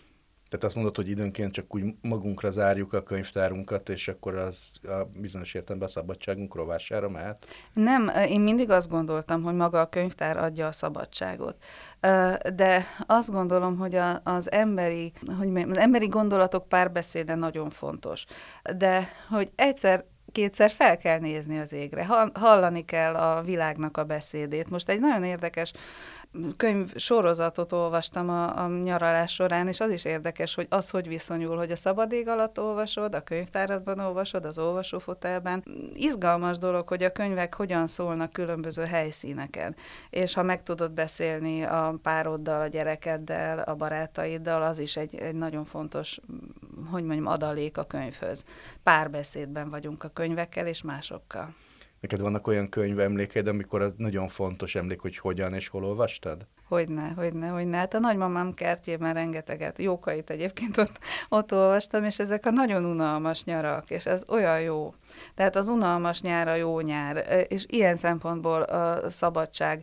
Tehát 0.57 0.75
azt 0.75 0.83
mondod, 0.83 0.97
hogy 0.97 1.09
időnként 1.09 1.53
csak 1.53 1.75
úgy 1.75 1.85
magunkra 2.03 2.51
zárjuk 2.51 2.93
a 2.93 3.03
könyvtárunkat, 3.03 3.89
és 3.89 4.09
akkor 4.09 4.35
az 4.35 4.73
a 4.83 5.05
bizonyos 5.15 5.55
értelemben 5.55 5.89
a 5.89 5.91
szabadságunk 5.91 6.55
rovására 6.55 7.09
mehet? 7.09 7.47
Nem, 7.73 8.11
én 8.29 8.41
mindig 8.41 8.71
azt 8.71 8.89
gondoltam, 8.89 9.43
hogy 9.43 9.55
maga 9.55 9.81
a 9.81 9.89
könyvtár 9.89 10.37
adja 10.37 10.67
a 10.67 10.73
szabadságot. 10.73 11.57
De 12.55 12.85
azt 13.07 13.31
gondolom, 13.31 13.77
hogy 13.77 13.99
az 14.23 14.51
emberi, 14.51 15.13
hogy 15.39 15.63
az 15.71 15.77
emberi 15.77 16.07
gondolatok 16.07 16.69
párbeszéde 16.69 17.35
nagyon 17.35 17.71
fontos. 17.71 18.25
De 18.77 19.09
hogy 19.29 19.51
egyszer 19.55 20.05
kétszer 20.33 20.71
fel 20.71 20.97
kell 20.97 21.19
nézni 21.19 21.59
az 21.59 21.73
égre, 21.73 22.07
hallani 22.35 22.85
kell 22.85 23.15
a 23.15 23.43
világnak 23.43 23.97
a 23.97 24.05
beszédét. 24.05 24.71
Most 24.71 24.89
egy 24.89 25.01
nagyon 25.01 25.25
érdekes 25.25 25.73
könyv 26.57 26.97
sorozatot 26.97 27.73
olvastam 27.73 28.29
a, 28.29 28.65
a 28.65 28.69
nyaralás 28.69 29.33
során, 29.33 29.69
és 29.69 29.81
az 29.81 29.91
is 29.91 30.05
érdekes, 30.05 30.55
hogy 30.55 30.67
az 30.71 30.91
hogy 30.91 31.09
viszonyul, 31.09 31.57
hogy 31.57 31.71
a 31.71 31.77
szabad 31.77 32.13
ég 32.13 32.29
alatt 32.29 32.61
olvasod, 32.61 33.15
a 33.15 33.21
könyvtáradban 33.21 33.99
olvasod, 33.99 34.45
az 34.45 34.59
olvasófotelben. 34.59 35.65
Izgalmas 35.95 36.59
dolog, 36.59 36.89
hogy 36.89 37.03
a 37.03 37.13
könyvek 37.13 37.55
hogyan 37.55 37.87
szólnak 37.87 38.33
különböző 38.33 38.85
helyszíneken, 38.85 39.77
és 40.11 40.35
ha 40.35 40.43
meg 40.43 40.63
tudod 40.63 40.93
beszélni 40.93 41.63
a 41.63 41.95
pároddal, 42.03 42.61
a 42.61 42.67
gyerekeddel, 42.67 43.59
a 43.59 43.75
barátaiddal, 43.75 44.63
az 44.63 44.79
is 44.79 44.97
egy, 44.97 45.15
egy 45.15 45.35
nagyon 45.35 45.65
fontos, 45.65 46.21
hogy 46.91 47.05
mondjam, 47.05 47.27
adalék 47.27 47.79
a 47.79 47.85
könyvhöz. 47.85 48.45
Párbeszédben 48.83 49.71
vagyunk 49.71 50.05
a 50.05 50.09
könyvekkel 50.09 50.67
és 50.67 50.83
másokkal. 50.83 51.55
Neked 52.01 52.21
vannak 52.21 52.47
olyan 52.47 52.69
könyvemlékeid, 52.69 53.49
amikor 53.49 53.83
az 53.83 53.95
nagyon 53.97 54.29
fontos 54.29 54.75
emlék, 54.75 55.01
hogy 55.01 55.17
hogyan 55.17 55.55
és 55.55 55.69
hol 55.69 55.85
olvastad? 55.85 56.47
Hogyne, 56.69 57.13
hogyne, 57.17 57.49
hogyne. 57.49 57.77
Hát 57.77 57.95
a 57.95 57.99
nagymamám 57.99 58.53
kertjében 58.53 59.15
rengeteget, 59.15 59.83
jókait 59.83 60.31
egyébként 60.31 60.79
ott, 60.79 60.99
ott 61.29 61.53
olvastam, 61.53 62.05
és 62.05 62.19
ezek 62.19 62.47
a 62.47 62.51
nagyon 62.51 62.85
unalmas 62.85 63.45
nyarak, 63.45 63.91
és 63.91 64.07
ez 64.07 64.23
olyan 64.29 64.61
jó. 64.61 64.95
Tehát 65.35 65.57
az 65.57 65.69
unalmas 65.69 66.21
nyár 66.21 66.49
a 66.49 66.55
jó 66.55 66.81
nyár, 66.81 67.45
és 67.49 67.65
ilyen 67.69 67.97
szempontból 67.97 68.63
a 68.63 69.11
szabadság, 69.11 69.83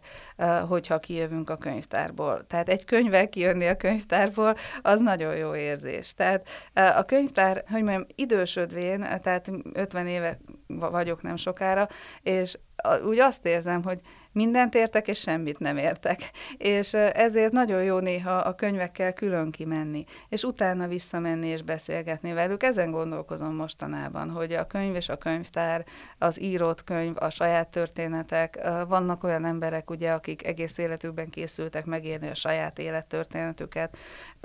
hogyha 0.67 0.99
kijövünk 0.99 1.49
a 1.49 1.55
könyvtárból. 1.55 2.45
Tehát 2.47 2.69
egy 2.69 2.85
könyvvel 2.85 3.29
kijönni 3.29 3.67
a 3.67 3.77
könyvtárból, 3.77 4.55
az 4.81 4.99
nagyon 4.99 5.35
jó 5.35 5.55
érzés. 5.55 6.13
Tehát 6.13 6.47
a 6.73 7.03
könyvtár, 7.03 7.63
hogy 7.71 7.83
mondjam, 7.83 8.05
idősödvén, 8.15 8.99
tehát 9.21 9.51
50 9.73 10.07
éve 10.07 10.37
vagyok 10.67 11.21
nem 11.21 11.35
sokára, 11.35 11.87
és 12.21 12.57
úgy 13.05 13.19
azt 13.19 13.45
érzem, 13.45 13.83
hogy 13.83 13.99
mindent 14.33 14.75
értek, 14.75 15.07
és 15.07 15.19
semmit 15.19 15.59
nem 15.59 15.77
értek. 15.77 16.31
És 16.57 16.93
ezért 16.93 17.51
nagyon 17.51 17.83
jó 17.83 17.99
néha 17.99 18.35
a 18.35 18.55
könyvekkel 18.55 19.13
külön 19.13 19.51
kimenni, 19.51 20.05
és 20.29 20.43
utána 20.43 20.87
visszamenni 20.87 21.47
és 21.47 21.61
beszélgetni 21.61 22.33
velük. 22.33 22.63
Ezen 22.63 22.91
gondolkozom 22.91 23.55
mostanában, 23.55 24.29
hogy 24.29 24.53
a 24.53 24.67
könyv 24.67 24.95
és 24.95 25.09
a 25.09 25.17
könyvtár, 25.17 25.85
az 26.17 26.41
írott 26.41 26.83
könyv, 26.83 27.15
a 27.19 27.29
saját 27.29 27.67
történetek, 27.67 28.59
vannak 28.87 29.23
olyan 29.23 29.45
emberek, 29.45 29.89
ugye, 29.89 30.11
akik 30.11 30.47
egész 30.47 30.77
életükben 30.77 31.29
készültek 31.29 31.85
megérni 31.85 32.29
a 32.29 32.35
saját 32.35 32.79
élettörténetüket, 32.79 33.97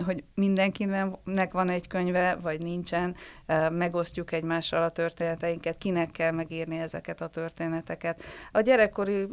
hogy 0.05 0.25
mindenkinek 0.35 1.53
van 1.53 1.71
egy 1.71 1.87
könyve, 1.87 2.37
vagy 2.43 2.63
nincsen, 2.63 3.17
megosztjuk 3.71 4.33
egymással 4.33 4.83
a 4.83 4.91
történeteinket, 4.91 5.79
kinek 5.79 6.11
kell 6.11 6.31
megírni 6.31 6.79
ezeket 6.79 7.21
a 7.21 7.27
történeteket. 7.27 8.23
A 8.53 8.61
gyerekkori 8.61 9.27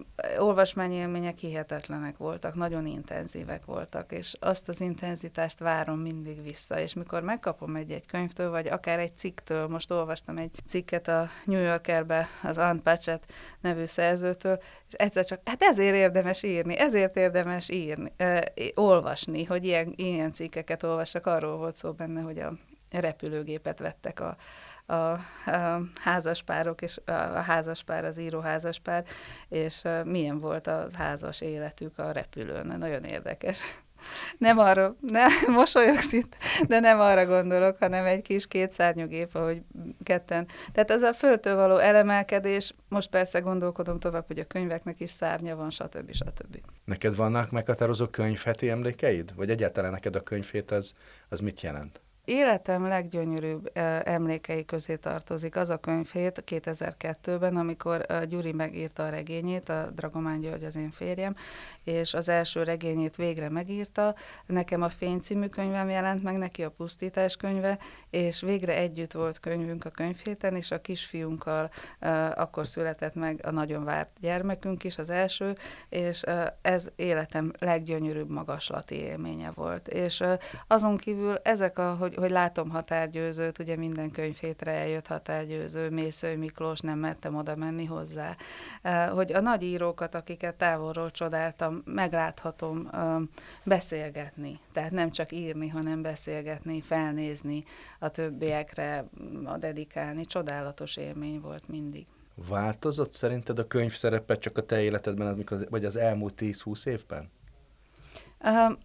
olvasmányélmények 0.46 1.38
hihetetlenek 1.38 2.18
voltak, 2.18 2.56
nagyon 2.56 2.86
intenzívek 2.86 3.66
voltak, 3.66 4.12
és 4.12 4.36
azt 4.40 4.70
az 4.70 4.82
intenzitást 4.82 5.60
várom 5.60 6.00
mindig 6.00 6.44
vissza, 6.44 6.80
és 6.80 6.94
mikor 6.94 7.22
megkapom 7.22 7.76
egy-egy 7.76 8.06
könyvtől, 8.06 8.50
vagy 8.50 8.68
akár 8.68 9.00
egy 9.00 9.18
cikktől, 9.18 9.68
most 9.68 9.92
olvastam 9.92 10.38
egy 10.38 10.52
cikket 10.68 11.08
a 11.08 11.30
New 11.46 11.62
Yorkerbe, 11.62 12.28
az 12.44 12.58
Ann 12.58 12.82
Patchett 12.84 13.32
nevű 13.62 13.86
szerzőtől, 13.86 14.62
és 14.88 14.94
egyszer 14.94 15.26
csak, 15.26 15.40
hát 15.46 15.62
ezért 15.62 15.96
érdemes 15.96 16.44
írni, 16.44 16.78
ezért 16.78 17.18
érdemes 17.18 17.70
írni, 17.70 18.12
ö, 18.18 18.40
olvasni, 18.74 19.44
hogy 19.44 19.66
ilyen, 19.66 19.94
ilyen 19.96 20.32
cikkeket 20.32 20.84
olvassak, 20.84 21.26
arról 21.26 21.58
volt 21.58 21.76
szó 21.76 21.92
benne, 21.92 22.22
hogy 22.22 22.40
a 22.40 22.54
repülőgépet 22.92 23.80
vettek 23.80 24.20
a, 24.20 24.38
a, 24.86 24.94
a 24.94 25.20
házaspárok, 26.02 26.82
és 26.82 27.00
a, 27.06 27.12
házaspár, 27.40 28.06
az 28.06 28.18
író 28.18 28.40
házaspár, 28.40 29.06
és 29.50 29.82
milyen 30.04 30.40
volt 30.40 30.68
a 30.68 30.88
házas 30.94 31.42
életük 31.42 32.00
a 32.00 32.12
repülőn. 32.12 32.78
Nagyon 32.78 33.04
érdekes. 33.04 33.60
Nem 34.38 34.58
arra, 34.58 34.96
nem, 35.00 35.30
mosolyog 35.60 36.00
szint, 36.00 36.38
de 36.68 36.80
nem 36.80 37.00
arra 37.00 37.26
gondolok, 37.26 37.78
hanem 37.78 38.06
egy 38.06 38.22
kis 38.22 38.48
kétszárnyú 38.48 39.08
gép, 39.08 39.36
ahogy 39.36 39.62
ketten. 40.04 40.48
Tehát 40.72 40.92
ez 40.92 41.02
a 41.02 41.14
földtől 41.14 41.56
való 41.56 41.78
elemelkedés, 41.78 42.74
most 42.88 43.10
persze 43.10 43.40
gondolkodom 43.40 44.00
tovább, 44.00 44.28
hogy 44.28 44.40
a 44.40 44.46
könyveknek 44.46 45.00
is 45.00 45.10
szárnya 45.10 45.56
van, 45.56 45.70
stb. 45.70 46.14
stb. 46.14 46.62
Neked 46.86 47.16
vannak 47.16 47.52
meghatározó 47.52 48.08
könyvheti 48.08 48.70
emlékeid? 48.70 49.36
Vagy 49.36 49.50
egyáltalán 49.50 49.92
neked 49.92 50.16
a 50.16 50.24
könyvhét 50.24 50.72
az, 50.72 50.94
az 51.30 51.40
mit 51.40 51.62
jelent? 51.62 52.02
Életem 52.26 52.88
leggyönyörűbb 52.88 53.72
emlékei 54.04 54.66
közé 54.66 54.96
tartozik 54.96 55.56
az 55.56 55.70
a 55.70 55.78
könyvhét 55.78 56.44
2002-ben, 56.46 57.58
amikor 57.58 58.06
Gyuri 58.30 58.52
megírta 58.52 59.06
a 59.06 59.10
regényét, 59.10 59.70
a 59.70 59.92
Dragomán 59.96 60.40
György 60.40 60.64
az 60.64 60.76
én 60.76 60.92
férjem, 60.92 61.36
és 61.86 62.14
az 62.14 62.30
első 62.30 62.64
regényét 62.64 63.16
végre 63.16 63.50
megírta. 63.50 64.16
Nekem 64.46 64.82
a 64.82 64.90
Fény 64.90 65.20
című 65.20 65.48
könyvem 65.48 65.90
jelent 65.90 66.24
meg, 66.24 66.38
neki 66.38 66.64
a 66.64 66.70
Pusztítás 66.70 67.36
könyve, 67.36 67.78
és 68.10 68.42
végre 68.42 68.76
együtt 68.76 69.12
volt 69.12 69.40
könyvünk 69.40 69.86
a 69.86 69.90
könyvhéten, 69.90 70.56
és 70.56 70.72
a 70.72 70.82
kisfiunkkal 70.82 71.72
akkor 72.36 72.68
született 72.68 73.16
meg 73.16 73.40
a 73.44 73.52
nagyon 73.52 73.84
várt 73.84 74.10
gyermekünk 74.20 74.84
is, 74.84 74.98
az 74.98 75.10
első, 75.10 75.58
és 75.90 76.24
ez 76.62 76.90
életem 76.96 77.52
leggyönyörűbb 77.60 78.30
magaslati 78.30 78.96
élménye 78.96 79.52
volt. 79.52 79.88
És 79.88 80.24
azon 80.68 80.98
kívül 80.98 81.40
ezek 81.44 81.80
a, 81.80 81.96
hogy 81.96 82.16
hogy 82.16 82.30
látom 82.30 82.70
határgyőzőt, 82.70 83.60
ugye 83.60 83.76
minden 83.76 84.12
könyvhétre 84.12 84.72
eljött 84.72 85.08
határgyőző, 85.08 85.90
Mészői 85.90 86.36
Miklós, 86.36 86.80
nem 86.80 87.00
mertem 87.00 87.36
oda 87.36 87.56
menni 87.56 87.86
hozzá. 87.86 88.36
Hogy 89.14 89.34
a 89.34 89.40
nagy 89.40 89.64
írókat, 89.64 90.16
akiket 90.16 90.56
távolról 90.56 91.12
csodáltam, 91.12 91.75
megláthatom 91.86 92.90
beszélgetni. 93.64 94.60
Tehát 94.74 94.92
nem 94.92 95.10
csak 95.12 95.32
írni, 95.32 95.68
hanem 95.68 96.02
beszélgetni, 96.02 96.82
felnézni 96.82 97.64
a 98.00 98.10
többiekre, 98.10 99.06
a 99.46 99.58
dedikálni. 99.58 100.26
Csodálatos 100.26 100.98
élmény 100.98 101.40
volt 101.40 101.68
mindig. 101.68 102.06
Változott 102.50 103.14
szerinted 103.14 103.60
a 103.60 103.68
könyv 103.68 103.92
szerepe 103.92 104.36
csak 104.36 104.58
a 104.58 104.66
te 104.66 104.82
életedben, 104.82 105.46
vagy 105.70 105.86
az 105.86 105.96
elmúlt 105.96 106.34
10-20 106.40 106.86
évben? 106.86 107.30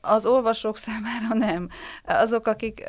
Az 0.00 0.26
olvasók 0.26 0.76
számára 0.76 1.34
nem. 1.34 1.68
Azok, 2.04 2.46
akik, 2.46 2.84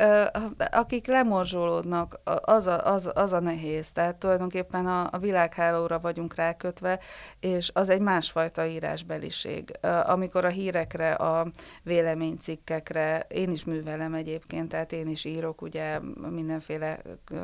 akik 0.72 1.08
lemorzsolódnak, 1.08 2.20
az 2.42 2.68
a, 2.68 2.86
az, 2.94 3.10
az 3.14 3.34
a 3.34 3.40
nehéz. 3.40 3.92
Tehát 3.92 4.16
tulajdonképpen 4.16 4.88
a, 4.88 5.08
a 5.12 5.18
világhálóra 5.18 6.00
vagyunk 6.00 6.36
rákötve, 6.36 7.00
és 7.40 7.72
az 7.74 7.90
egy 7.90 8.02
másfajta 8.02 8.66
írásbeliség. 8.66 9.72
Amikor 10.04 10.46
a 10.46 10.50
hírekre, 10.50 11.14
a 11.14 11.48
véleménycikkekre, 11.84 13.26
én 13.28 13.52
is 13.52 13.64
művelem 13.64 14.14
egyébként, 14.14 14.70
tehát 14.70 14.92
én 14.92 15.08
is 15.08 15.26
írok 15.26 15.62
ugye 15.62 16.00
mindenféle 16.30 17.00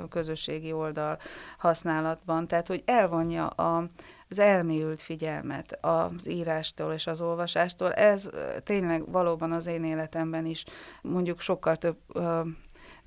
közösségi 0.10 0.72
oldal 0.72 1.17
használatban, 1.57 2.48
tehát 2.48 2.67
hogy 2.67 2.84
elvonja 2.86 3.48
a, 3.48 3.89
az 4.29 4.39
elmélyült 4.39 5.01
figyelmet 5.01 5.77
az 5.81 6.29
írástól 6.29 6.93
és 6.93 7.07
az 7.07 7.22
olvasástól. 7.22 7.93
Ez 7.93 8.29
tényleg 8.63 9.12
valóban 9.12 9.51
az 9.51 9.65
én 9.65 9.84
életemben 9.84 10.46
is 10.46 10.63
mondjuk 11.01 11.39
sokkal 11.39 11.75
több 11.75 11.98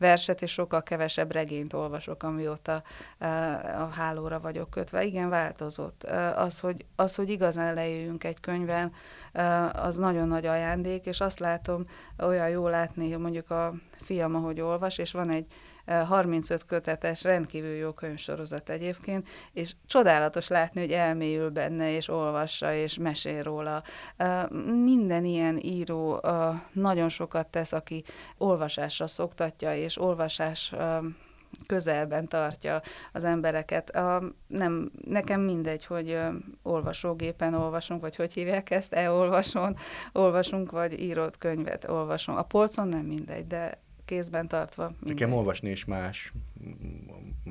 verset, 0.00 0.42
és 0.42 0.52
sokkal 0.52 0.82
kevesebb 0.82 1.32
regényt 1.32 1.72
olvasok, 1.72 2.22
amióta 2.22 2.82
a 3.78 3.88
hálóra 3.92 4.40
vagyok 4.40 4.70
kötve. 4.70 5.04
Igen, 5.04 5.28
változott. 5.28 6.04
Az, 6.36 6.60
hogy, 6.60 6.84
az, 6.96 7.14
hogy 7.14 7.30
igazán 7.30 7.74
lejöjjünk 7.74 8.24
egy 8.24 8.40
könyvvel, 8.40 8.92
az 9.72 9.96
nagyon 9.96 10.28
nagy 10.28 10.46
ajándék, 10.46 11.06
és 11.06 11.20
azt 11.20 11.38
látom, 11.38 11.86
olyan 12.18 12.48
jó 12.48 12.68
látni, 12.68 13.10
hogy 13.10 13.20
mondjuk 13.20 13.50
a 13.50 13.74
fiam, 14.00 14.34
ahogy 14.34 14.60
olvas, 14.60 14.98
és 14.98 15.12
van 15.12 15.30
egy 15.30 15.46
35 16.06 16.66
kötetes, 16.66 17.22
rendkívül 17.22 17.74
jó 17.74 17.92
könyvsorozat 17.92 18.70
egyébként, 18.70 19.28
és 19.52 19.74
csodálatos 19.86 20.48
látni, 20.48 20.80
hogy 20.80 20.92
elmélyül 20.92 21.50
benne, 21.50 21.94
és 21.94 22.08
olvassa, 22.08 22.74
és 22.74 22.98
mesél 22.98 23.42
róla. 23.42 23.82
Minden 24.82 25.24
ilyen 25.24 25.58
író 25.58 26.20
nagyon 26.72 27.08
sokat 27.08 27.46
tesz, 27.46 27.72
aki 27.72 28.04
olvasásra 28.38 29.06
szoktatja, 29.06 29.74
és 29.74 30.00
olvasás 30.00 30.74
közelben 31.66 32.28
tartja 32.28 32.80
az 33.12 33.24
embereket. 33.24 33.90
A, 33.90 34.22
nem, 34.46 34.90
nekem 35.04 35.40
mindegy, 35.40 35.84
hogy 35.86 36.10
ö, 36.10 36.28
olvasógépen 36.62 37.54
olvasunk, 37.54 38.00
vagy 38.00 38.16
hogy 38.16 38.32
hívják 38.32 38.70
ezt, 38.70 38.92
e-olvason 38.92 39.76
olvasunk, 40.12 40.70
vagy 40.70 41.00
írott 41.00 41.38
könyvet 41.38 41.88
olvasunk. 41.88 42.38
A 42.38 42.42
polcon 42.42 42.88
nem 42.88 43.04
mindegy, 43.04 43.44
de 43.44 43.78
kézben 44.10 44.48
tartva. 44.48 44.86
Mindegy. 44.88 45.08
Nekem 45.08 45.32
olvasni 45.32 45.70
is 45.70 45.84
más, 45.84 46.32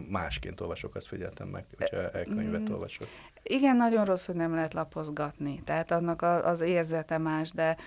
másként 0.09 0.61
olvasok, 0.61 0.95
azt 0.95 1.07
figyeltem 1.07 1.47
meg, 1.47 1.65
hogyha 1.77 2.11
e-könyvet 2.11 2.69
mm. 2.69 2.73
olvasok. 2.73 3.07
Igen, 3.43 3.75
nagyon 3.77 4.05
rossz, 4.05 4.25
hogy 4.25 4.35
nem 4.35 4.53
lehet 4.53 4.73
lapozgatni, 4.73 5.61
tehát 5.65 5.91
annak 5.91 6.21
a, 6.21 6.45
az 6.45 6.59
érzete 6.59 7.17
más, 7.17 7.51
de 7.51 7.77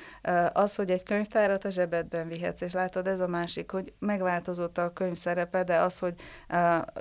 az, 0.53 0.75
hogy 0.75 0.91
egy 0.91 1.03
könyvtárat 1.03 1.65
a 1.65 1.71
zsebedben 1.71 2.29
vihetsz, 2.29 2.61
és 2.61 2.73
látod, 2.73 3.07
ez 3.07 3.21
a 3.21 3.27
másik, 3.27 3.71
hogy 3.71 3.93
megváltozott 3.99 4.79
a 4.79 4.93
könyv 4.93 5.17
szerepe, 5.17 5.65
de 5.65 5.79
az, 5.79 5.99
hogy 5.99 6.15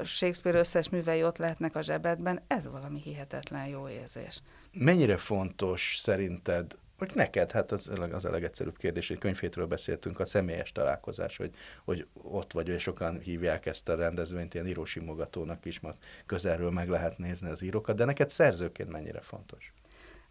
Shakespeare 0.03 0.59
összes 0.59 0.89
művei 0.89 1.23
ott 1.23 1.37
lehetnek 1.37 1.75
a 1.75 1.81
zsebedben, 1.81 2.41
ez 2.47 2.67
valami 2.67 2.99
hihetetlen 2.99 3.67
jó 3.67 3.89
érzés. 3.89 4.41
Mennyire 4.73 5.17
fontos 5.17 5.95
szerinted 5.99 6.77
hogy 7.07 7.11
neked, 7.15 7.51
hát 7.51 7.71
az, 7.71 7.91
az 8.11 8.25
a 8.25 8.29
legegyszerűbb 8.29 8.77
kérdés, 8.77 9.07
hogy 9.07 9.17
könyvhétről 9.17 9.65
beszéltünk, 9.65 10.19
a 10.19 10.25
személyes 10.25 10.71
találkozás, 10.71 11.37
hogy, 11.37 11.51
hogy 11.83 12.07
ott 12.13 12.53
vagy, 12.53 12.67
és 12.67 12.81
sokan 12.81 13.19
hívják 13.19 13.65
ezt 13.65 13.89
a 13.89 13.95
rendezvényt 13.95 14.53
ilyen 14.53 14.67
írósimogatónak 14.67 15.65
is, 15.65 15.79
mert 15.79 16.03
közelről 16.25 16.71
meg 16.71 16.89
lehet 16.89 17.17
nézni 17.17 17.49
az 17.49 17.61
írókat, 17.61 17.95
de 17.95 18.05
neked 18.05 18.29
szerzőként 18.29 18.89
mennyire 18.89 19.21
fontos? 19.21 19.73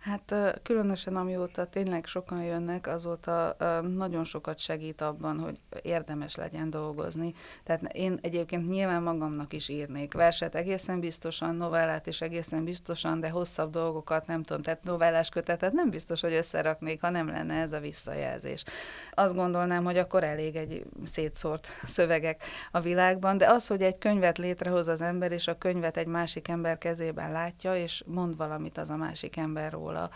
Hát 0.00 0.34
különösen 0.62 1.16
amióta 1.16 1.64
tényleg 1.64 2.06
sokan 2.06 2.42
jönnek, 2.42 2.86
azóta 2.86 3.56
nagyon 3.96 4.24
sokat 4.24 4.58
segít 4.58 5.00
abban, 5.00 5.38
hogy 5.38 5.58
érdemes 5.82 6.34
legyen 6.34 6.70
dolgozni. 6.70 7.34
Tehát 7.64 7.82
én 7.92 8.18
egyébként 8.22 8.68
nyilván 8.68 9.02
magamnak 9.02 9.52
is 9.52 9.68
írnék 9.68 10.12
verset 10.12 10.54
egészen 10.54 11.00
biztosan, 11.00 11.54
novellát 11.54 12.06
is 12.06 12.20
egészen 12.20 12.64
biztosan, 12.64 13.20
de 13.20 13.30
hosszabb 13.30 13.70
dolgokat 13.70 14.26
nem 14.26 14.42
tudom, 14.42 14.62
tehát 14.62 14.84
novellás 14.84 15.28
kötetet 15.28 15.72
nem 15.72 15.90
biztos, 15.90 16.20
hogy 16.20 16.32
összeraknék, 16.32 17.00
ha 17.00 17.10
nem 17.10 17.28
lenne 17.28 17.54
ez 17.54 17.72
a 17.72 17.80
visszajelzés. 17.80 18.64
Azt 19.10 19.34
gondolnám, 19.34 19.84
hogy 19.84 19.98
akkor 19.98 20.24
elég 20.24 20.56
egy 20.56 20.84
szétszórt 21.04 21.66
szövegek 21.84 22.42
a 22.70 22.80
világban, 22.80 23.38
de 23.38 23.50
az, 23.50 23.66
hogy 23.66 23.82
egy 23.82 23.98
könyvet 23.98 24.38
létrehoz 24.38 24.88
az 24.88 25.00
ember, 25.00 25.32
és 25.32 25.48
a 25.48 25.58
könyvet 25.58 25.96
egy 25.96 26.08
másik 26.08 26.48
ember 26.48 26.78
kezében 26.78 27.32
látja, 27.32 27.76
és 27.76 28.02
mond 28.06 28.36
valamit 28.36 28.78
az 28.78 28.90
a 28.90 28.96
másik 28.96 29.36
ember 29.36 29.72
róla, 29.72 29.88
róla, 29.90 30.10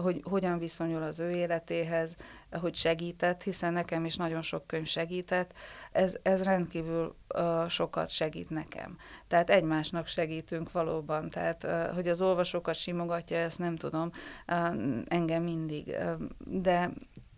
hogy 0.00 0.22
hogyan 0.24 0.58
viszonyul 0.58 1.02
az 1.02 1.20
ő 1.20 1.30
életéhez, 1.30 2.16
hogy 2.60 2.74
segített, 2.74 3.42
hiszen 3.42 3.72
nekem 3.72 4.04
is 4.04 4.16
nagyon 4.16 4.42
sok 4.42 4.66
könyv 4.66 4.86
segített, 4.86 5.52
ez, 5.92 6.16
ez 6.22 6.42
rendkívül 6.42 7.14
sokat 7.68 8.10
segít 8.10 8.50
nekem. 8.50 8.98
Tehát 9.28 9.50
egymásnak 9.50 10.06
segítünk 10.06 10.72
valóban, 10.72 11.30
tehát 11.30 11.66
hogy 11.94 12.08
az 12.08 12.20
olvasókat 12.20 12.74
simogatja, 12.74 13.36
ezt 13.36 13.58
nem 13.58 13.76
tudom, 13.76 14.10
engem 15.08 15.42
mindig, 15.42 15.96
de 16.44 16.90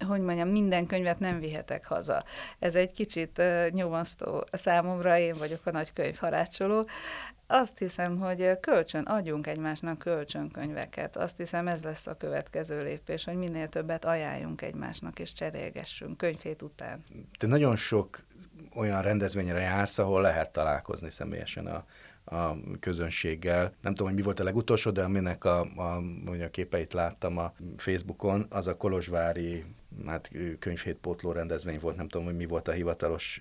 hogy 0.06 0.20
mondjam, 0.20 0.48
minden 0.48 0.86
könyvet 0.86 1.18
nem 1.18 1.40
vihetek 1.40 1.86
haza. 1.86 2.24
Ez 2.58 2.74
egy 2.74 2.92
kicsit 2.92 3.42
nyomasztó 3.70 4.44
számomra, 4.52 5.18
én 5.18 5.36
vagyok 5.38 5.66
a 5.66 5.70
nagy 5.70 5.92
könyvharácsoló, 5.92 6.86
azt 7.50 7.78
hiszem, 7.78 8.18
hogy 8.18 8.60
kölcsön, 8.60 9.02
adjunk 9.02 9.46
egymásnak 9.46 9.98
kölcsönkönyveket. 9.98 11.16
Azt 11.16 11.36
hiszem, 11.36 11.68
ez 11.68 11.82
lesz 11.82 12.06
a 12.06 12.16
következő 12.16 12.82
lépés, 12.82 13.24
hogy 13.24 13.36
minél 13.36 13.68
többet 13.68 14.04
ajánljunk 14.04 14.62
egymásnak, 14.62 15.18
és 15.18 15.32
cserélgessünk 15.32 16.16
könyvét 16.16 16.62
után. 16.62 17.00
Te 17.38 17.46
nagyon 17.46 17.76
sok 17.76 18.24
olyan 18.74 19.02
rendezvényre 19.02 19.60
jársz, 19.60 19.98
ahol 19.98 20.20
lehet 20.20 20.50
találkozni 20.52 21.10
személyesen 21.10 21.66
a, 21.66 21.84
a 22.30 22.56
közönséggel. 22.80 23.72
Nem 23.80 23.94
tudom, 23.94 24.06
hogy 24.06 24.16
mi 24.16 24.22
volt 24.22 24.40
a 24.40 24.44
legutolsó, 24.44 24.90
de 24.90 25.02
aminek 25.02 25.44
a, 25.44 25.60
a, 25.60 25.96
a 26.42 26.50
képeit 26.50 26.92
láttam 26.92 27.38
a 27.38 27.52
Facebookon, 27.76 28.46
az 28.48 28.66
a 28.66 28.76
Kolozsvári 28.76 29.64
hát 30.06 30.30
könyvhétpótló 30.58 31.32
rendezvény 31.32 31.78
volt, 31.80 31.96
nem 31.96 32.08
tudom, 32.08 32.26
hogy 32.26 32.36
mi 32.36 32.46
volt 32.46 32.68
a 32.68 32.72
hivatalos 32.72 33.40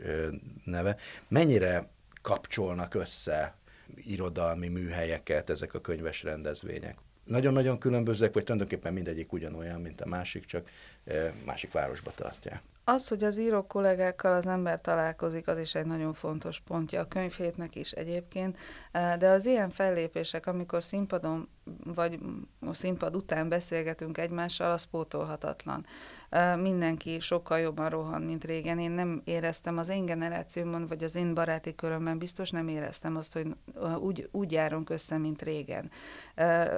neve. 0.63 0.97
Mennyire 1.27 1.89
kapcsolnak 2.21 2.93
össze 2.93 3.55
irodalmi 3.95 4.67
műhelyeket, 4.67 5.49
ezek 5.49 5.73
a 5.73 5.81
könyves 5.81 6.23
rendezvények. 6.23 6.97
Nagyon-nagyon 7.23 7.77
különbözőek, 7.77 8.33
vagy 8.33 8.43
tulajdonképpen 8.43 8.93
mindegyik 8.93 9.33
ugyanolyan, 9.33 9.81
mint 9.81 10.01
a 10.01 10.07
másik, 10.07 10.45
csak 10.45 10.69
másik 11.45 11.71
városba 11.71 12.11
tartják. 12.15 12.61
Az, 12.89 13.07
hogy 13.07 13.23
az 13.23 13.37
író 13.37 13.67
kollégákkal 13.67 14.33
az 14.33 14.45
ember 14.47 14.81
találkozik, 14.81 15.47
az 15.47 15.57
is 15.57 15.75
egy 15.75 15.85
nagyon 15.85 16.13
fontos 16.13 16.59
pontja 16.59 17.01
a 17.01 17.07
könyvhétnek 17.07 17.75
is 17.75 17.91
egyébként, 17.91 18.57
de 18.91 19.29
az 19.29 19.45
ilyen 19.45 19.69
fellépések, 19.69 20.45
amikor 20.45 20.83
színpadon 20.83 21.49
vagy 21.83 22.19
a 22.59 22.73
színpad 22.73 23.15
után 23.15 23.49
beszélgetünk 23.49 24.17
egymással, 24.17 24.71
az 24.71 24.83
pótolhatatlan 24.83 25.85
mindenki 26.61 27.19
sokkal 27.19 27.59
jobban 27.59 27.89
rohan, 27.89 28.21
mint 28.21 28.43
régen. 28.43 28.79
Én 28.79 28.91
nem 28.91 29.21
éreztem 29.23 29.77
az 29.77 29.89
én 29.89 30.05
generációmon, 30.05 30.87
vagy 30.87 31.03
az 31.03 31.15
én 31.15 31.33
baráti 31.33 31.75
körömben 31.75 32.17
biztos 32.17 32.49
nem 32.49 32.67
éreztem 32.67 33.15
azt, 33.15 33.33
hogy 33.33 33.55
úgy, 33.99 34.29
úgy 34.31 34.51
járunk 34.51 34.89
össze, 34.89 35.17
mint 35.17 35.41
régen. 35.41 35.91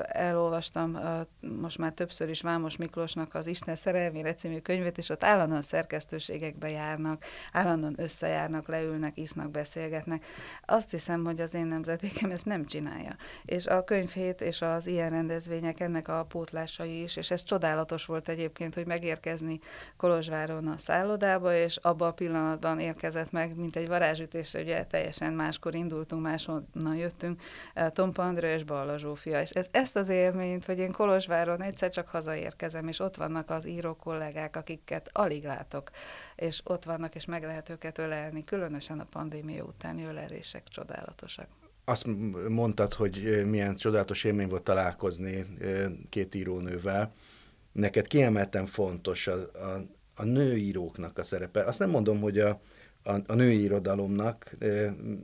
Elolvastam 0.08 1.00
most 1.40 1.78
már 1.78 1.92
többször 1.92 2.30
is 2.30 2.42
Vámos 2.42 2.76
Miklósnak 2.76 3.36
az 3.36 3.48
Isten 3.48 3.76
szerelmére 3.76 4.34
című 4.34 4.60
könyvet, 4.60 4.98
és 4.98 5.10
ott 5.10 5.24
állandóan 5.24 5.62
szerkesztőségekbe 5.62 6.70
járnak, 6.70 7.24
állandóan 7.52 7.96
összejárnak, 7.98 8.68
leülnek, 8.68 9.18
isznak, 9.18 9.52
beszélgetnek. 9.52 10.26
Azt 10.66 10.92
hiszem, 10.92 11.24
hogy 11.24 11.42
az 11.42 11.54
én 11.54 11.66
nemzetékem 11.66 12.32
ezt 12.32 12.46
nem 12.46 12.66
csinálja. 12.66 13.16
És 13.46 13.68
a 13.68 13.84
könyvhét 13.84 14.42
és 14.42 14.62
az 14.80 14.88
ilyen 14.88 15.10
rendezvények 15.10 15.80
ennek 15.80 16.08
a 16.08 16.26
pótlásai 16.28 17.02
is, 17.04 17.16
és 17.16 17.32
ez 17.32 17.44
csodálatos 17.44 18.06
volt 18.06 18.30
egyébként, 18.30 18.74
hogy 18.74 18.86
megérkezni 18.86 19.50
érkezni 19.50 19.60
Kolozsváron 19.98 20.68
a 20.68 20.78
szállodába, 20.78 21.54
és 21.54 21.76
abban 21.76 22.08
a 22.08 22.14
pillanatban 22.14 22.80
érkezett 22.80 23.32
meg, 23.32 23.56
mint 23.56 23.76
egy 23.76 23.88
varázsütésre, 23.88 24.62
ugye 24.62 24.86
teljesen 24.86 25.34
máskor 25.34 25.76
indultunk, 25.76 26.22
máshonnan 26.22 26.96
jöttünk, 26.96 27.42
eh, 27.74 27.90
Tompa 27.90 28.24
Andrő 28.24 28.54
és 28.54 28.64
Balla 28.64 28.98
Zsófia. 28.98 29.42
És 29.42 29.50
ez, 29.50 29.68
ezt 29.72 29.96
az 29.96 30.10
élményt, 30.10 30.66
hogy 30.66 30.80
én 30.80 30.92
Kolozsváron 30.92 31.62
egyszer 31.62 31.90
csak 31.90 32.08
hazaérkezem, 32.08 32.88
és 32.88 33.00
ott 33.00 33.16
vannak 33.16 33.50
az 33.50 33.68
író 33.68 33.96
kollégák, 33.96 34.56
akiket 34.56 35.10
alig 35.12 35.44
látok, 35.44 35.90
és 36.36 36.62
ott 36.64 36.84
vannak, 36.84 37.16
és 37.16 37.26
meg 37.26 37.44
lehet 37.44 37.70
őket 37.70 37.98
ölelni, 37.98 38.44
különösen 38.44 39.00
a 39.00 39.06
pandémia 39.12 39.64
utáni 39.64 40.06
ölelések 40.06 40.64
csodálatosak 40.68 41.48
azt 41.90 42.06
mondtad, 42.48 42.94
hogy 42.94 43.44
milyen 43.46 43.76
csodálatos 43.76 44.24
élmény 44.24 44.48
volt 44.48 44.64
találkozni 44.64 45.46
két 46.10 46.36
írónővel 46.36 47.14
neked 47.72 48.08
kiemelten 48.08 48.66
fontos 48.66 49.28
a, 49.28 49.34
a, 49.34 49.86
a 50.16 50.24
nőíróknak 50.24 51.18
a 51.18 51.24
szerepe. 51.24 51.64
Azt 51.64 51.80
nem 51.80 51.90
mondom, 51.90 52.20
hogy 52.20 52.40
a, 52.40 52.62
a, 53.04 53.14
a 53.28 53.34
női 53.34 53.62
irodalomnak, 53.62 54.56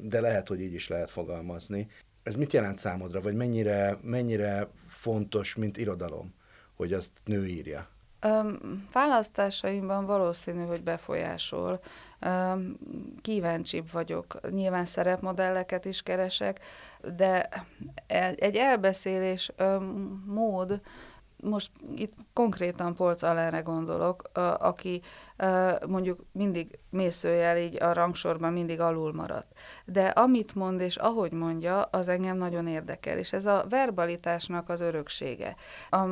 de 0.02 0.22
lehet, 0.22 0.48
hogy 0.48 0.62
így 0.62 0.74
is 0.74 0.88
lehet 0.88 1.12
fogalmazni. 1.12 1.88
Ez 2.24 2.36
mit 2.36 2.54
jelent 2.54 2.78
számodra, 2.78 3.22
vagy 3.22 3.36
mennyire, 3.36 3.98
mennyire 4.02 4.68
fontos, 4.88 5.56
mint 5.56 5.78
irodalom, 5.78 6.34
hogy 6.76 6.94
azt 6.94 7.12
nő 7.26 7.46
írja? 7.46 7.88
Um, 8.26 8.86
választásaimban 8.92 10.06
valószínű, 10.06 10.64
hogy 10.64 10.84
befolyásol. 10.84 11.82
Kíváncsibb 13.22 13.92
vagyok. 13.92 14.40
Nyilván 14.52 14.86
szerepmodelleket 14.86 15.86
is 15.86 16.02
keresek, 16.02 16.60
de 17.16 17.50
egy 18.36 18.56
elbeszélés 18.56 19.52
mód, 20.26 20.82
most 21.44 21.72
itt 21.96 22.14
konkrétan 22.34 22.94
Polc 22.94 23.22
Alenre 23.22 23.60
gondolok, 23.60 24.30
aki 24.58 25.02
mondjuk 25.88 26.20
mindig 26.32 26.80
mészőjel 26.90 27.58
így 27.58 27.82
a 27.82 27.94
rangsorban 27.94 28.54
mindig 28.54 28.80
alul 28.80 29.14
maradt. 29.14 29.48
De 29.86 30.08
amit 30.08 30.56
mond 30.56 30.82
és 30.82 30.96
ahogy 30.96 31.32
mondja, 31.32 31.82
az 31.82 32.08
engem 32.08 32.38
nagyon 32.38 32.68
érdekel, 32.68 33.18
és 33.18 33.34
ez 33.34 33.46
a 33.46 33.66
verbalitásnak 33.70 34.70
az 34.70 34.80
öröksége. 34.80 35.56
A 35.90 36.06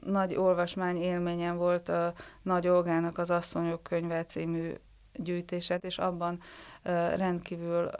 nagy 0.00 0.34
olvasmány 0.34 0.96
élményem 0.96 1.56
volt 1.56 1.88
a 1.88 2.12
Nagy 2.42 2.68
Olgának 2.68 3.18
az 3.18 3.30
Asszonyok 3.30 3.82
könyve 3.82 4.24
című 4.24 4.72
gyűjtéset, 5.14 5.84
és 5.84 5.98
abban 5.98 6.40
rendkívül 7.16 7.90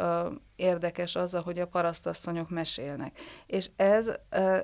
érdekes 0.57 1.16
az, 1.16 1.38
hogy 1.44 1.59
a 1.59 1.66
parasztasszonyok 1.66 2.50
mesélnek. 2.50 3.18
És 3.46 3.70
ez 3.77 4.11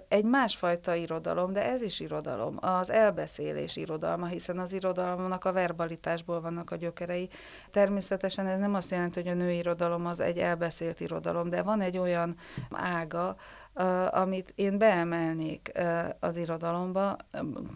egy 0.09 0.25
másfajta 0.25 0.95
irodalom, 0.95 1.53
de 1.53 1.65
ez 1.65 1.83
is 1.83 2.01
irodalom, 2.01 2.57
az 2.61 2.91
elbeszélés 2.91 3.77
irodalma, 3.77 4.27
hiszen 4.27 4.59
az 4.59 4.73
irodalomnak 4.73 5.45
a 5.45 5.53
verbalitásból 5.53 6.41
vannak 6.41 6.71
a 6.71 6.77
gyökerei. 6.77 7.29
Természetesen 7.71 8.47
ez 8.47 8.59
nem 8.59 8.75
azt 8.75 8.91
jelenti, 8.91 9.21
hogy 9.23 9.31
a 9.31 9.35
női 9.35 9.57
irodalom 9.57 10.07
az 10.07 10.21
egy 10.21 10.39
elbeszélt 10.39 11.01
irodalom, 11.01 11.49
de 11.49 11.63
van 11.63 11.81
egy 11.81 11.99
olyan 11.99 12.37
ága, 12.71 13.37
amit 14.11 14.53
én 14.55 14.79
beemelnék 14.79 15.73
az 16.21 16.37
irodalomba. 16.37 17.17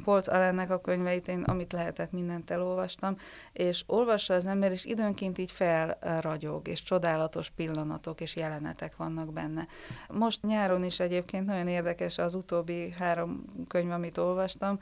Polc 0.04 0.28
Alennek 0.28 0.70
a 0.70 0.80
könyveit 0.80 1.28
én, 1.28 1.42
amit 1.42 1.72
lehetett, 1.72 2.12
mindent 2.12 2.50
elolvastam, 2.50 3.16
és 3.52 3.85
olvassa 3.87 4.35
az 4.35 4.46
ember, 4.46 4.72
és 4.72 4.85
időnként 4.85 5.38
így 5.38 5.50
felragyog, 5.50 6.68
és 6.68 6.83
csodálatos 6.83 7.50
pillanatok 7.50 8.20
és 8.20 8.37
jelenetek 8.37 8.96
vannak 8.96 9.33
benne. 9.33 9.66
Most 10.09 10.42
nyáron 10.42 10.85
is 10.85 11.00
egyébként 11.00 11.46
nagyon 11.46 11.68
érdekes 11.68 12.18
az 12.18 12.35
utóbbi 12.35 12.90
három 12.90 13.44
könyv, 13.68 13.90
amit 13.90 14.18
olvastam. 14.18 14.78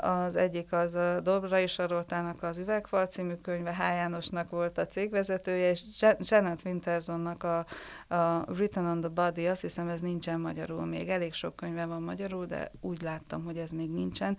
Az 0.00 0.36
egyik 0.36 0.72
az 0.72 0.98
Dobrai 1.22 1.66
Saroltának 1.66 2.42
az 2.42 2.58
Üvegfal 2.58 3.06
című 3.06 3.34
könyve, 3.34 3.74
H. 3.74 3.78
Jánosnak 3.78 4.50
volt 4.50 4.78
a 4.78 4.86
cégvezetője, 4.86 5.70
és 5.70 5.82
Janet 6.18 6.60
Wintersonnak 6.64 7.42
a, 7.42 7.66
a 8.08 8.52
Written 8.52 8.84
on 8.84 9.00
the 9.00 9.08
Body, 9.08 9.46
azt 9.46 9.60
hiszem 9.60 9.88
ez 9.88 10.00
nincsen 10.00 10.40
magyarul 10.40 10.84
még. 10.84 11.08
Elég 11.08 11.32
sok 11.32 11.56
könyve 11.56 11.86
van 11.86 12.02
magyarul, 12.02 12.46
de 12.46 12.70
úgy 12.80 13.02
láttam, 13.02 13.44
hogy 13.44 13.56
ez 13.58 13.70
még 13.70 13.90
nincsen. 13.90 14.38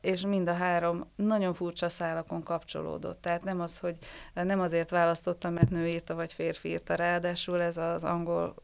És 0.00 0.20
mind 0.20 0.48
a 0.48 0.52
három 0.52 1.10
nagyon 1.16 1.54
furcsa 1.54 1.88
szálakon 1.88 2.42
kapcsolódott. 2.42 3.20
Tehát 3.20 3.44
nem 3.44 3.60
az, 3.60 3.78
hogy 3.78 3.96
nem 4.34 4.60
azért 4.60 4.90
választottam, 4.90 5.52
mert 5.52 5.70
nő 5.70 5.88
írta, 5.88 6.14
vagy 6.14 6.32
férfi 6.32 6.68
írta. 6.68 6.94
Ráadásul 6.94 7.60
ez 7.60 7.76
az 7.76 8.04
angol 8.04 8.54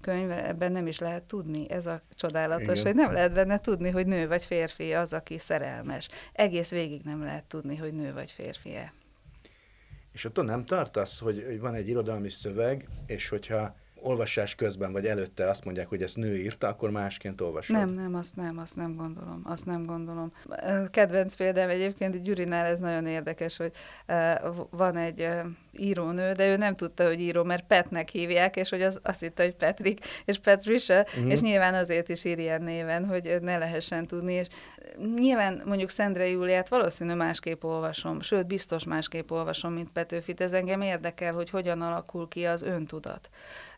könyv, 0.00 0.30
ebben 0.30 0.72
nem 0.72 0.86
is 0.86 0.98
lehet 0.98 1.22
tudni. 1.22 1.70
Ez 1.70 1.86
a 1.86 2.00
csodálatos, 2.14 2.80
Igen. 2.80 2.84
hogy 2.84 2.94
nem 2.94 3.12
lehet 3.12 3.32
benne 3.32 3.60
tudni, 3.60 3.90
hogy 3.90 4.06
nő 4.06 4.28
vagy 4.28 4.44
férfi 4.44 4.92
az, 4.92 5.12
aki 5.12 5.38
szerelmes. 5.38 6.08
Egész 6.32 6.70
végig 6.70 7.02
nem 7.04 7.22
lehet 7.22 7.44
tudni, 7.44 7.76
hogy 7.76 7.92
nő 7.92 8.12
vagy 8.12 8.30
férfi-e. 8.30 8.92
És 10.12 10.24
attól 10.24 10.44
nem 10.44 10.64
tartasz, 10.64 11.18
hogy, 11.18 11.44
hogy 11.46 11.60
van 11.60 11.74
egy 11.74 11.88
irodalmi 11.88 12.30
szöveg, 12.30 12.88
és 13.06 13.28
hogyha 13.28 13.76
olvasás 14.02 14.54
közben 14.54 14.92
vagy 14.92 15.06
előtte 15.06 15.48
azt 15.48 15.64
mondják, 15.64 15.88
hogy 15.88 16.02
ezt 16.02 16.16
nő 16.16 16.36
írta, 16.36 16.68
akkor 16.68 16.90
másként 16.90 17.40
olvasod? 17.40 17.76
Nem, 17.76 17.88
nem, 17.88 18.14
azt 18.14 18.36
nem, 18.36 18.58
azt 18.58 18.76
nem 18.76 18.96
gondolom, 18.96 19.40
azt 19.44 19.66
nem 19.66 19.86
gondolom. 19.86 20.32
Kedvenc 20.90 21.34
példám 21.34 21.68
egyébként 21.68 22.22
Gyurinál 22.22 22.66
ez 22.66 22.80
nagyon 22.80 23.06
érdekes, 23.06 23.56
hogy 23.56 23.72
van 24.70 24.96
egy 24.96 25.28
írónő, 25.72 26.32
de 26.32 26.50
ő 26.50 26.56
nem 26.56 26.74
tudta, 26.74 27.06
hogy 27.06 27.20
író, 27.20 27.44
mert 27.44 27.66
Petnek 27.66 28.08
hívják, 28.08 28.56
és 28.56 28.68
hogy 28.68 28.82
az 28.82 29.00
azt 29.02 29.20
hitte, 29.20 29.42
hogy 29.42 29.54
Patrick 29.54 30.04
és 30.24 30.38
Patricia, 30.38 31.00
uh-huh. 31.00 31.30
és 31.30 31.40
nyilván 31.40 31.74
azért 31.74 32.08
is 32.08 32.24
ír 32.24 32.38
ilyen 32.38 32.62
néven, 32.62 33.06
hogy 33.06 33.38
ne 33.40 33.58
lehessen 33.58 34.06
tudni, 34.06 34.32
és 34.32 34.46
nyilván 35.16 35.62
mondjuk 35.66 35.90
Szendre 35.90 36.28
Júliát 36.28 36.68
valószínű 36.68 37.14
másképp 37.14 37.64
olvasom, 37.64 38.20
sőt, 38.20 38.46
biztos 38.46 38.84
másképp 38.84 39.30
olvasom, 39.30 39.72
mint 39.72 39.92
Petőfit, 39.92 40.40
ez 40.40 40.52
engem 40.52 40.80
érdekel, 40.80 41.32
hogy 41.32 41.50
hogyan 41.50 41.82
alakul 41.82 42.28
ki 42.28 42.44
az 42.44 42.62
öntudat 42.62 43.28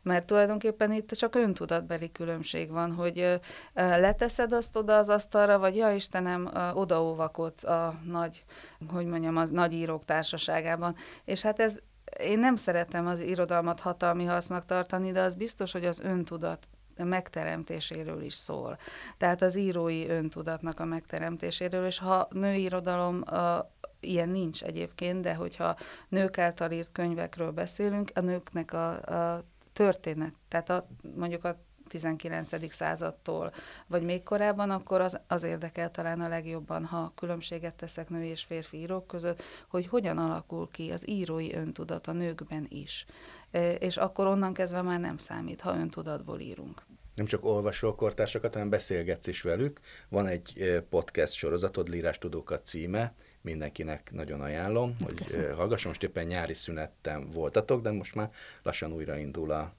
mert 0.02 0.26
tulajdonképpen 0.26 0.92
itt 0.92 1.10
csak 1.10 1.34
öntudatbeli 1.34 2.12
különbség 2.12 2.70
van, 2.70 2.92
hogy 2.92 3.40
leteszed 3.74 4.52
azt 4.52 4.76
oda 4.76 4.96
az 4.96 5.08
asztalra, 5.08 5.58
vagy 5.58 5.76
ja 5.76 5.90
Istenem, 5.90 6.50
odaóvakodsz 6.74 7.64
a 7.64 8.00
nagy, 8.04 8.44
hogy 8.88 9.06
mondjam, 9.06 9.36
az 9.36 9.50
nagy 9.50 9.72
írók 9.72 10.04
társaságában. 10.04 10.96
És 11.24 11.42
hát 11.42 11.60
ez, 11.60 11.78
én 12.20 12.38
nem 12.38 12.56
szeretem 12.56 13.06
az 13.06 13.20
irodalmat 13.20 13.80
hatalmi 13.80 14.24
hasznak 14.24 14.66
tartani, 14.66 15.12
de 15.12 15.20
az 15.20 15.34
biztos, 15.34 15.72
hogy 15.72 15.84
az 15.84 16.00
öntudat 16.00 16.68
megteremtéséről 16.96 18.22
is 18.22 18.34
szól. 18.34 18.78
Tehát 19.16 19.42
az 19.42 19.56
írói 19.56 20.08
öntudatnak 20.08 20.80
a 20.80 20.84
megteremtéséről, 20.84 21.86
és 21.86 21.98
ha 21.98 22.28
női 22.30 22.62
irodalom 22.62 23.22
a, 23.26 23.70
ilyen 24.00 24.28
nincs 24.28 24.62
egyébként, 24.62 25.20
de 25.20 25.34
hogyha 25.34 25.76
nők 26.08 26.38
által 26.38 26.70
írt 26.70 26.92
könyvekről 26.92 27.50
beszélünk, 27.50 28.10
a 28.14 28.20
nőknek 28.20 28.72
a, 28.72 28.90
a 28.90 29.44
történet, 29.80 30.34
tehát 30.48 30.70
a, 30.70 30.86
mondjuk 31.16 31.44
a 31.44 31.58
19. 31.88 32.72
századtól, 32.72 33.52
vagy 33.86 34.02
még 34.02 34.22
korábban, 34.22 34.70
akkor 34.70 35.00
az, 35.00 35.20
az 35.26 35.42
érdekel 35.42 35.90
talán 35.90 36.20
a 36.20 36.28
legjobban, 36.28 36.84
ha 36.84 37.12
különbséget 37.16 37.74
teszek 37.74 38.08
női 38.08 38.28
és 38.28 38.42
férfi 38.42 38.76
írók 38.76 39.06
között, 39.06 39.42
hogy 39.68 39.86
hogyan 39.86 40.18
alakul 40.18 40.68
ki 40.70 40.90
az 40.90 41.08
írói 41.08 41.54
öntudat 41.54 42.06
a 42.06 42.12
nőkben 42.12 42.66
is. 42.68 43.06
E, 43.50 43.72
és 43.72 43.96
akkor 43.96 44.26
onnan 44.26 44.52
kezdve 44.52 44.82
már 44.82 45.00
nem 45.00 45.16
számít, 45.16 45.60
ha 45.60 45.76
öntudatból 45.76 46.40
írunk. 46.40 46.82
Nem 47.14 47.26
csak 47.26 47.44
olvasol 47.44 47.94
kortársakat, 47.94 48.52
hanem 48.52 48.68
beszélgetsz 48.68 49.26
is 49.26 49.42
velük. 49.42 49.80
Van 50.08 50.26
egy 50.26 50.60
e, 50.60 50.80
podcast 50.80 51.32
sorozatod, 51.32 51.88
Lírás 51.88 52.18
Tudókat 52.18 52.66
címe, 52.66 53.14
mindenkinek 53.42 54.10
nagyon 54.12 54.40
ajánlom, 54.40 54.96
hogy 55.04 55.14
Köszönöm. 55.14 55.56
hallgasson. 55.56 55.88
Most 55.88 56.02
éppen 56.02 56.26
nyári 56.26 56.54
szünetten 56.54 57.30
voltatok, 57.30 57.82
de 57.82 57.90
most 57.90 58.14
már 58.14 58.30
lassan 58.62 58.92
újraindul 58.92 59.50
a 59.50 59.72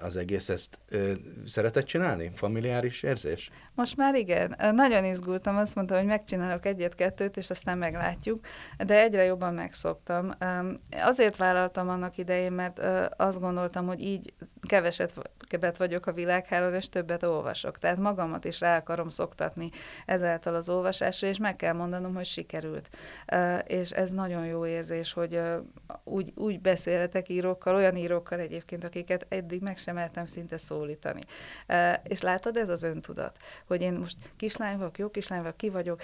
az 0.00 0.16
egész. 0.16 0.48
Ezt 0.48 0.78
szeretett 1.46 1.84
csinálni? 1.84 2.30
Familiáris 2.34 3.02
érzés? 3.02 3.50
Most 3.74 3.96
már 3.96 4.14
igen. 4.14 4.56
Nagyon 4.72 5.04
izgultam, 5.04 5.56
azt 5.56 5.74
mondtam, 5.74 5.96
hogy 5.96 6.06
megcsinálok 6.06 6.66
egyet-kettőt, 6.66 7.36
és 7.36 7.50
aztán 7.50 7.78
meglátjuk, 7.78 8.46
de 8.86 9.00
egyre 9.00 9.24
jobban 9.24 9.54
megszoktam. 9.54 10.30
Azért 10.90 11.36
vállaltam 11.36 11.88
annak 11.88 12.18
idején, 12.18 12.52
mert 12.52 12.80
azt 13.16 13.40
gondoltam, 13.40 13.86
hogy 13.86 14.02
így 14.02 14.32
keveset 14.68 15.12
kevet 15.46 15.76
vagyok 15.76 16.06
a 16.06 16.12
világhálón, 16.12 16.74
és 16.74 16.88
többet 16.88 17.22
olvasok. 17.22 17.78
Tehát 17.78 17.96
magamat 17.96 18.44
is 18.44 18.60
rá 18.60 18.76
akarom 18.76 19.08
szoktatni 19.08 19.70
ezáltal 20.06 20.54
az 20.54 20.68
olvasásra, 20.68 21.28
és 21.28 21.38
meg 21.38 21.56
kell 21.56 21.72
mondanom, 21.72 22.14
hogy 22.14 22.24
sikerült. 22.24 22.88
És 23.66 23.90
ez 23.90 24.10
nagyon 24.10 24.46
jó 24.46 24.66
érzés, 24.66 25.12
hogy 25.12 25.40
úgy, 26.04 26.32
úgy 26.34 26.60
beszélhetek 26.60 27.28
írókkal, 27.28 27.74
olyan 27.74 27.96
írókkal 27.96 28.38
egyébként, 28.38 28.84
akiket 28.84 29.26
eddig 29.28 29.62
meg 29.62 29.76
sem 29.78 29.94
mertem 29.94 30.26
szinte 30.26 30.58
szólítani. 30.58 31.20
És 32.02 32.20
látod, 32.20 32.56
ez 32.56 32.68
az 32.68 32.82
öntudat, 32.82 33.36
hogy 33.66 33.82
én 33.82 33.92
most 33.92 34.16
kislány 34.36 34.76
vagyok, 34.78 34.98
jó 34.98 35.10
kislány 35.10 35.40
vagyok, 35.40 35.56
ki 35.56 35.70
vagyok 35.70 36.00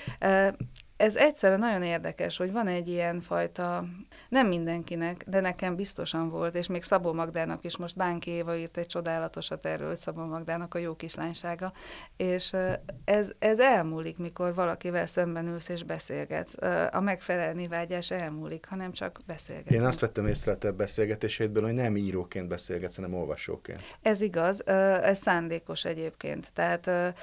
ez 0.96 1.16
egyszerűen 1.16 1.59
nagyon 1.59 1.83
érdekes, 1.83 2.37
hogy 2.37 2.52
van 2.52 2.66
egy 2.66 2.88
ilyen 2.88 3.20
fajta, 3.20 3.85
nem 4.28 4.46
mindenkinek, 4.46 5.24
de 5.26 5.40
nekem 5.40 5.76
biztosan 5.76 6.31
volt, 6.31 6.57
és 6.57 6.66
még 6.66 6.83
Szabó 6.83 7.12
Magdának 7.12 7.64
is 7.64 7.76
most 7.76 7.96
Bánki 7.96 8.31
Éva 8.31 8.57
írt 8.57 8.76
egy 8.76 8.87
csodálatosat 8.87 9.66
erről, 9.66 9.88
hogy 9.88 9.96
Szabó 9.96 10.24
Magdának 10.24 10.74
a 10.74 10.78
jó 10.78 10.96
kislánysága, 10.96 11.72
és 12.16 12.57
ez, 13.05 13.33
ez 13.38 13.59
elmúlik, 13.61 14.18
mikor 14.18 14.55
valakivel 14.55 15.07
szemben 15.07 15.46
ülsz 15.46 15.68
és 15.68 15.83
beszélgetsz. 15.83 16.55
A 16.90 17.00
megfelelni 17.00 17.68
vágyás 17.68 18.11
elmúlik, 18.11 18.66
hanem 18.68 18.92
csak 18.92 19.20
beszélgetsz. 19.26 19.74
Én 19.74 19.85
azt 19.85 20.00
vettem 20.00 20.26
észre 20.26 20.52
a 20.52 20.59
te 20.59 20.70
beszélgetésédből, 20.70 21.62
hogy 21.62 21.74
nem 21.74 21.96
íróként 21.96 22.48
beszélgetsz, 22.48 22.96
hanem 22.96 23.14
olvasóként. 23.14 23.83
Ez 24.02 24.20
igaz, 24.20 24.66
ez 24.66 25.18
szándékos 25.18 25.85
egyébként. 25.85 26.50
Tehát 26.52 27.14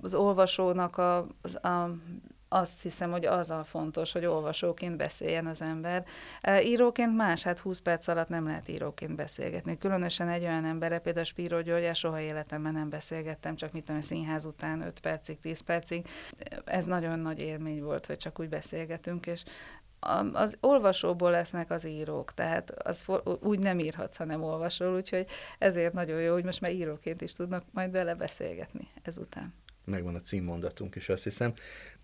az 0.00 0.14
olvasónak 0.14 0.96
a, 0.96 1.18
a 1.62 1.90
azt 2.60 2.82
hiszem, 2.82 3.10
hogy 3.10 3.24
az 3.24 3.50
a 3.50 3.64
fontos, 3.64 4.12
hogy 4.12 4.24
olvasóként 4.24 4.96
beszéljen 4.96 5.46
az 5.46 5.62
ember. 5.62 6.04
E, 6.40 6.62
íróként 6.62 7.16
más, 7.16 7.42
hát 7.42 7.58
20 7.58 7.78
perc 7.78 8.08
alatt 8.08 8.28
nem 8.28 8.46
lehet 8.46 8.68
íróként 8.68 9.16
beszélgetni. 9.16 9.78
Különösen 9.78 10.28
egy 10.28 10.42
olyan 10.42 10.64
emberre, 10.64 10.98
például 10.98 11.24
Spíró 11.24 11.60
György, 11.60 11.94
soha 11.94 12.20
életemben 12.20 12.72
nem 12.72 12.88
beszélgettem, 12.88 13.56
csak 13.56 13.72
mit 13.72 13.84
tudom, 13.84 14.00
színház 14.00 14.44
után 14.44 14.80
5 14.80 15.00
percig, 15.00 15.40
10 15.40 15.60
percig. 15.60 16.06
Ez 16.64 16.86
nagyon 16.86 17.18
nagy 17.18 17.38
élmény 17.38 17.82
volt, 17.82 18.06
hogy 18.06 18.16
csak 18.16 18.40
úgy 18.40 18.48
beszélgetünk, 18.48 19.26
és 19.26 19.44
az 20.32 20.56
olvasóból 20.60 21.30
lesznek 21.30 21.70
az 21.70 21.86
írók, 21.86 22.34
tehát 22.34 22.70
az 22.70 23.00
for, 23.00 23.22
úgy 23.42 23.58
nem 23.58 23.78
írhatsz, 23.78 24.16
ha 24.16 24.24
nem 24.24 24.42
olvasol, 24.42 24.96
úgyhogy 24.96 25.26
ezért 25.58 25.92
nagyon 25.92 26.20
jó, 26.20 26.32
hogy 26.32 26.44
most 26.44 26.60
már 26.60 26.72
íróként 26.72 27.20
is 27.20 27.32
tudnak 27.32 27.64
majd 27.72 27.90
vele 27.90 28.14
beszélgetni 28.14 28.88
ezután 29.02 29.54
megvan 29.86 30.14
a 30.14 30.20
címmondatunk 30.20 30.96
is, 30.96 31.08
azt 31.08 31.24
hiszem. 31.24 31.52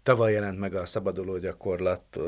Tavaly 0.03 0.33
jelent 0.33 0.59
meg 0.59 0.75
a 0.75 0.87
Szabaduló 0.87 1.39
Gyakorlat 1.39 2.19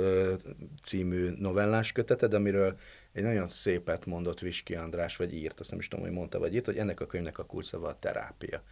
című 0.82 1.30
novellás 1.38 1.92
köteted, 1.92 2.34
amiről 2.34 2.76
egy 3.12 3.22
nagyon 3.22 3.48
szépet 3.48 4.06
mondott 4.06 4.40
Viski 4.40 4.74
András, 4.74 5.16
vagy 5.16 5.34
írt, 5.34 5.60
azt 5.60 5.70
nem 5.70 5.78
is 5.78 5.88
tudom, 5.88 6.04
hogy 6.04 6.14
mondta, 6.14 6.38
vagy 6.38 6.54
írt, 6.54 6.64
hogy 6.64 6.78
ennek 6.78 7.00
a 7.00 7.06
könyvnek 7.06 7.38
a 7.38 7.44
kulcsszava 7.44 7.88
a 7.88 7.98
terápia. 7.98 8.62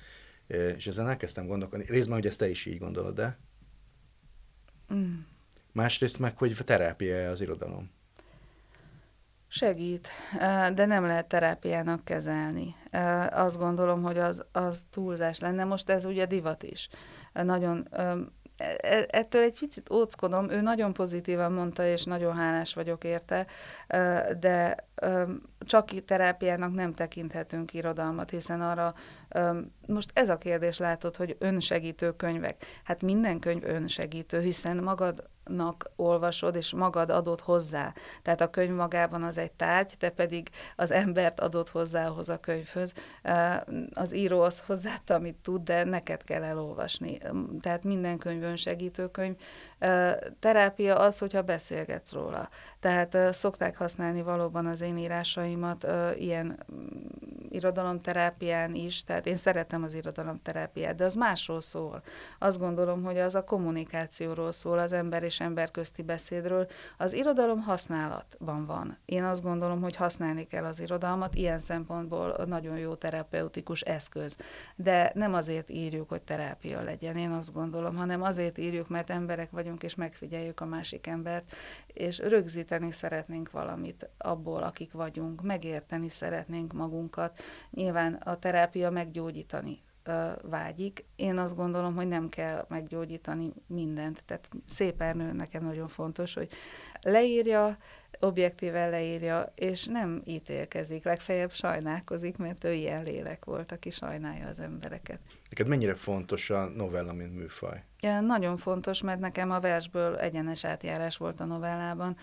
És 0.76 0.86
ezen 0.86 1.08
elkezdtem 1.08 1.46
gondolkodni, 1.46 1.84
részben, 1.88 2.14
hogy 2.14 2.26
ezt 2.26 2.38
te 2.38 2.48
is 2.48 2.66
így 2.66 2.78
gondolod, 2.78 3.14
de? 3.14 3.38
Mm. 4.94 5.10
Másrészt 5.72 6.18
meg, 6.18 6.38
hogy 6.38 6.56
terápia 6.64 7.30
az 7.30 7.40
irodalom. 7.40 7.90
Segít, 9.48 10.08
de 10.74 10.84
nem 10.86 11.04
lehet 11.04 11.26
terápiának 11.26 12.04
kezelni. 12.04 12.74
Azt 13.30 13.58
gondolom, 13.58 14.02
hogy 14.02 14.18
az, 14.18 14.44
az 14.52 14.84
túlzás 14.90 15.38
lenne. 15.38 15.64
Most 15.64 15.88
ez 15.88 16.04
ugye 16.04 16.26
divat 16.26 16.62
is. 16.62 16.88
Nagyon 17.32 17.88
ettől 19.08 19.42
egy 19.42 19.58
picit 19.58 19.90
óckodom, 19.90 20.50
ő 20.50 20.60
nagyon 20.60 20.92
pozitívan 20.92 21.52
mondta, 21.52 21.86
és 21.86 22.04
nagyon 22.04 22.36
hálás 22.36 22.74
vagyok 22.74 23.04
érte, 23.04 23.46
de 24.40 24.76
csak 25.58 26.04
terápiának 26.04 26.74
nem 26.74 26.92
tekinthetünk 26.92 27.74
irodalmat, 27.74 28.30
hiszen 28.30 28.60
arra 28.60 28.94
most 29.86 30.10
ez 30.14 30.28
a 30.28 30.38
kérdés 30.38 30.78
látod, 30.78 31.16
hogy 31.16 31.36
önsegítő 31.38 32.16
könyvek. 32.16 32.64
Hát 32.84 33.02
minden 33.02 33.38
könyv 33.38 33.64
önsegítő, 33.64 34.40
hiszen 34.40 34.76
magad 34.76 35.30
nak 35.44 35.90
olvasod, 35.96 36.54
és 36.54 36.72
magad 36.72 37.10
adod 37.10 37.40
hozzá. 37.40 37.94
Tehát 38.22 38.40
a 38.40 38.50
könyv 38.50 38.74
magában 38.74 39.22
az 39.22 39.38
egy 39.38 39.52
tárgy, 39.52 39.94
te 39.98 40.10
pedig 40.10 40.50
az 40.76 40.90
embert 40.90 41.40
adod 41.40 41.68
hozzá 41.68 42.08
ahhoz 42.08 42.28
a 42.28 42.40
könyvhöz. 42.40 42.94
Az 43.92 44.14
író 44.14 44.40
az 44.40 44.62
hozzáadta, 44.66 45.14
amit 45.14 45.36
tud, 45.42 45.62
de 45.62 45.84
neked 45.84 46.24
kell 46.24 46.42
elolvasni. 46.42 47.18
Tehát 47.60 47.84
minden 47.84 48.18
könyv 48.18 48.42
önsegítő 48.42 49.10
könyv. 49.10 49.36
Terápia 50.38 50.96
az, 50.98 51.18
hogyha 51.18 51.42
beszélgetsz 51.42 52.12
róla. 52.12 52.48
Tehát 52.80 53.34
szokták 53.34 53.76
használni 53.76 54.22
valóban 54.22 54.66
az 54.66 54.80
én 54.80 54.98
írásaimat 54.98 55.86
ilyen 56.18 56.64
mm, 56.72 56.86
irodalomterápián 57.50 58.74
is, 58.74 59.04
tehát 59.04 59.26
én 59.26 59.36
szeretem 59.36 59.82
az 59.82 59.94
irodalomterápiát, 59.94 60.94
de 60.94 61.04
az 61.04 61.14
másról 61.14 61.60
szól. 61.60 62.02
Azt 62.38 62.58
gondolom, 62.58 63.02
hogy 63.02 63.18
az 63.18 63.34
a 63.34 63.44
kommunikációról 63.44 64.52
szól, 64.52 64.78
az 64.78 64.92
ember 64.92 65.22
és 65.22 65.40
ember 65.40 65.70
közti 65.70 66.02
beszédről. 66.02 66.66
Az 66.96 67.12
irodalom 67.12 67.60
használatban 67.60 68.66
van. 68.66 68.98
Én 69.04 69.24
azt 69.24 69.42
gondolom, 69.42 69.82
hogy 69.82 69.96
használni 69.96 70.46
kell 70.46 70.64
az 70.64 70.80
irodalmat, 70.80 71.34
ilyen 71.34 71.60
szempontból 71.60 72.44
nagyon 72.46 72.78
jó 72.78 72.94
terapeutikus 72.94 73.80
eszköz. 73.80 74.36
De 74.76 75.10
nem 75.14 75.34
azért 75.34 75.70
írjuk, 75.70 76.08
hogy 76.08 76.22
terápia 76.22 76.82
legyen, 76.82 77.16
én 77.16 77.30
azt 77.30 77.52
gondolom, 77.52 77.96
hanem 77.96 78.22
azért 78.22 78.58
írjuk, 78.58 78.88
mert 78.88 79.10
emberek 79.10 79.50
vagyunk, 79.50 79.71
és 79.80 79.94
megfigyeljük 79.94 80.60
a 80.60 80.66
másik 80.66 81.06
embert, 81.06 81.54
és 81.86 82.18
rögzíteni 82.18 82.90
szeretnénk 82.90 83.50
valamit 83.50 84.08
abból, 84.18 84.62
akik 84.62 84.92
vagyunk, 84.92 85.42
megérteni 85.42 86.08
szeretnénk 86.08 86.72
magunkat. 86.72 87.40
Nyilván 87.70 88.14
a 88.14 88.38
terápia 88.38 88.90
meggyógyítani 88.90 89.82
vágyik. 90.42 91.04
Én 91.16 91.38
azt 91.38 91.56
gondolom, 91.56 91.94
hogy 91.94 92.08
nem 92.08 92.28
kell 92.28 92.66
meggyógyítani 92.68 93.52
mindent. 93.66 94.22
Tehát 94.24 94.48
szép 94.68 95.00
Ernő 95.00 95.32
nekem 95.32 95.64
nagyon 95.64 95.88
fontos, 95.88 96.34
hogy 96.34 96.48
leírja, 97.00 97.78
objektíven 98.20 98.90
leírja, 98.90 99.52
és 99.54 99.84
nem 99.84 100.22
ítélkezik, 100.24 101.04
legfeljebb 101.04 101.52
sajnálkozik, 101.52 102.36
mert 102.36 102.64
ő 102.64 102.72
ilyen 102.72 103.02
lélek 103.02 103.44
volt, 103.44 103.72
aki 103.72 103.90
sajnálja 103.90 104.46
az 104.46 104.60
embereket. 104.60 105.20
Neked 105.48 105.66
mennyire 105.66 105.94
fontos 105.94 106.50
a 106.50 106.64
novella, 106.64 107.12
mint 107.12 107.34
műfaj? 107.34 107.82
Nagyon 108.10 108.56
fontos, 108.56 109.00
mert 109.02 109.20
nekem 109.20 109.50
a 109.50 109.60
versből 109.60 110.16
egyenes 110.16 110.64
átjárás 110.64 111.16
volt 111.16 111.40
a 111.40 111.44
novellában. 111.44 112.16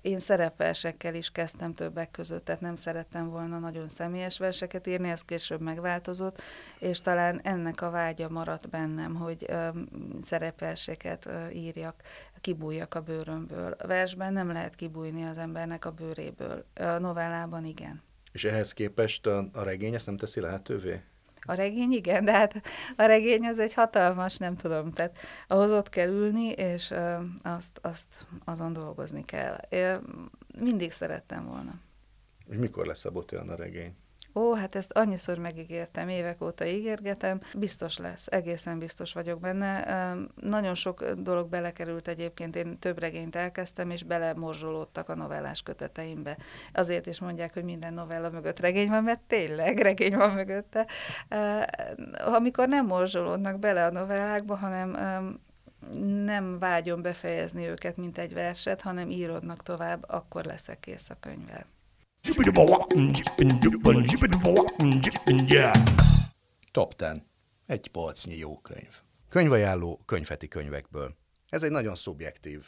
Én 0.00 0.18
szerepversekkel 0.18 1.14
is 1.14 1.30
kezdtem 1.30 1.72
többek 1.72 2.10
között, 2.10 2.44
tehát 2.44 2.60
nem 2.60 2.76
szerettem 2.76 3.28
volna 3.30 3.58
nagyon 3.58 3.88
személyes 3.88 4.38
verseket 4.38 4.86
írni, 4.86 5.08
ez 5.08 5.22
később 5.22 5.60
megváltozott, 5.60 6.42
és 6.78 7.00
talán 7.00 7.40
ennek 7.42 7.82
a 7.82 7.90
vágya 7.90 8.28
maradt 8.28 8.68
bennem, 8.68 9.14
hogy 9.14 9.44
ö, 9.48 9.68
szerepverseket 10.22 11.26
ö, 11.26 11.48
írjak, 11.48 12.02
kibújjak 12.40 12.94
a 12.94 13.00
bőrömből. 13.00 13.76
A 13.78 13.86
versben 13.86 14.32
nem 14.32 14.52
lehet 14.52 14.74
kibújni 14.74 15.24
az 15.24 15.38
embernek 15.38 15.84
a 15.84 15.90
bőréből, 15.90 16.64
a 16.74 16.84
novellában 16.84 17.64
igen. 17.64 18.02
És 18.32 18.44
ehhez 18.44 18.72
képest 18.72 19.26
a, 19.26 19.48
a 19.52 19.62
regény 19.62 19.94
ezt 19.94 20.06
nem 20.06 20.16
teszi 20.16 20.40
lehetővé? 20.40 21.00
A 21.44 21.52
regény 21.52 21.92
igen, 21.92 22.24
de 22.24 22.32
hát 22.32 22.62
a 22.96 23.04
regény 23.04 23.46
az 23.46 23.58
egy 23.58 23.74
hatalmas, 23.74 24.36
nem 24.36 24.56
tudom, 24.56 24.92
tehát 24.92 25.16
ahhoz 25.46 25.70
ott 25.70 25.88
kell 25.88 26.08
ülni, 26.08 26.48
és 26.48 26.90
uh, 26.90 27.20
azt, 27.42 27.78
azt 27.82 28.26
azon 28.44 28.72
dolgozni 28.72 29.24
kell. 29.24 29.56
Én 29.68 29.98
mindig 30.58 30.92
szerettem 30.92 31.46
volna. 31.46 31.74
És 32.46 32.56
mikor 32.56 32.86
lesz 32.86 33.04
a 33.04 33.10
Botélan 33.10 33.48
a 33.48 33.56
regény? 33.56 33.96
Ó, 34.34 34.54
hát 34.54 34.74
ezt 34.74 34.92
annyiszor 34.92 35.38
megígértem, 35.38 36.08
évek 36.08 36.42
óta 36.42 36.66
ígérgetem, 36.66 37.40
biztos 37.54 37.98
lesz, 37.98 38.26
egészen 38.26 38.78
biztos 38.78 39.12
vagyok 39.12 39.40
benne. 39.40 40.14
Nagyon 40.34 40.74
sok 40.74 41.10
dolog 41.10 41.48
belekerült 41.48 42.08
egyébként, 42.08 42.56
én 42.56 42.78
több 42.78 42.98
regényt 42.98 43.36
elkezdtem, 43.36 43.90
és 43.90 44.02
belemorzsolódtak 44.02 45.08
a 45.08 45.14
novellás 45.14 45.62
köteteimbe. 45.62 46.36
Azért 46.72 47.06
is 47.06 47.20
mondják, 47.20 47.54
hogy 47.54 47.64
minden 47.64 47.94
novella 47.94 48.30
mögött 48.30 48.60
regény 48.60 48.88
van, 48.88 49.02
mert 49.02 49.24
tényleg 49.24 49.78
regény 49.78 50.16
van 50.16 50.30
mögötte. 50.30 50.86
Amikor 52.24 52.68
nem 52.68 52.86
morzsolódnak 52.86 53.58
bele 53.58 53.84
a 53.84 53.90
novellákba, 53.90 54.56
hanem 54.56 54.90
nem 56.24 56.58
vágyom 56.58 57.02
befejezni 57.02 57.66
őket, 57.66 57.96
mint 57.96 58.18
egy 58.18 58.34
verset, 58.34 58.80
hanem 58.80 59.10
írodnak 59.10 59.62
tovább, 59.62 60.04
akkor 60.08 60.44
leszek 60.44 60.80
kész 60.80 61.10
a 61.10 61.16
könyvvel. 61.20 61.66
Top 66.70 66.94
10. 66.94 67.08
Egy 67.66 67.88
polcnyi 67.88 68.36
jó 68.36 68.58
könyv. 68.58 69.00
Könyvajánló 69.28 70.02
könyveti 70.06 70.48
könyvekből. 70.48 71.16
Ez 71.48 71.62
egy 71.62 71.70
nagyon 71.70 71.94
szubjektív 71.94 72.64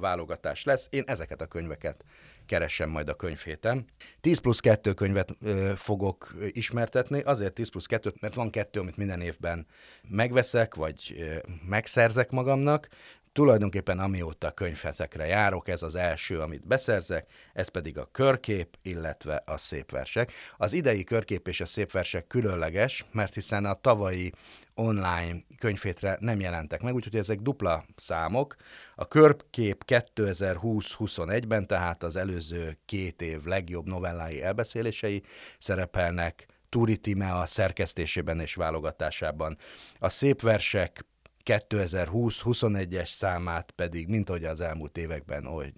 válogatás 0.00 0.64
lesz. 0.64 0.86
Én 0.90 1.02
ezeket 1.06 1.40
a 1.40 1.46
könyveket 1.46 2.04
keresem 2.46 2.90
majd 2.90 3.08
a 3.08 3.14
könyvhéten. 3.14 3.84
10 4.20 4.38
plusz 4.38 4.60
2 4.60 4.92
könyvet 4.92 5.36
ö, 5.40 5.72
fogok 5.76 6.34
ismertetni, 6.48 7.20
azért 7.20 7.52
10 7.52 7.70
plusz 7.70 7.86
2, 7.86 8.14
mert 8.20 8.34
van 8.34 8.50
kettő, 8.50 8.80
amit 8.80 8.96
minden 8.96 9.20
évben 9.20 9.66
megveszek, 10.08 10.74
vagy 10.74 11.14
ö, 11.18 11.36
megszerzek 11.68 12.30
magamnak, 12.30 12.88
Tulajdonképpen 13.34 13.98
amióta 13.98 14.50
könyvhetekre 14.50 15.26
járok, 15.26 15.68
ez 15.68 15.82
az 15.82 15.94
első, 15.94 16.40
amit 16.40 16.66
beszerzek, 16.66 17.26
ez 17.52 17.68
pedig 17.68 17.98
a 17.98 18.08
körkép, 18.12 18.76
illetve 18.82 19.42
a 19.46 19.56
szépversek. 19.56 20.32
Az 20.56 20.72
idei 20.72 21.04
körkép 21.04 21.48
és 21.48 21.60
a 21.60 21.66
szépversek 21.66 22.26
különleges, 22.26 23.04
mert 23.12 23.34
hiszen 23.34 23.64
a 23.64 23.74
tavalyi 23.74 24.32
online 24.74 25.44
könyvhétre 25.58 26.16
nem 26.20 26.40
jelentek 26.40 26.82
meg, 26.82 26.94
úgyhogy 26.94 27.16
ezek 27.16 27.40
dupla 27.40 27.84
számok. 27.96 28.56
A 28.94 29.08
körkép 29.08 29.84
2020-21-ben, 29.86 31.66
tehát 31.66 32.02
az 32.02 32.16
előző 32.16 32.78
két 32.84 33.22
év 33.22 33.44
legjobb 33.44 33.86
novellái 33.86 34.42
elbeszélései 34.42 35.22
szerepelnek, 35.58 36.46
Turi 36.68 37.00
a 37.20 37.46
szerkesztésében 37.46 38.40
és 38.40 38.54
válogatásában. 38.54 39.58
A 39.98 40.08
szép 40.08 40.40
versek 40.40 41.04
2020-21-es 41.44 43.06
számát 43.06 43.70
pedig, 43.70 44.08
mint 44.08 44.28
ahogy 44.28 44.44
az 44.44 44.60
elmúlt 44.60 44.98
években 44.98 45.46
oly, 45.46 45.72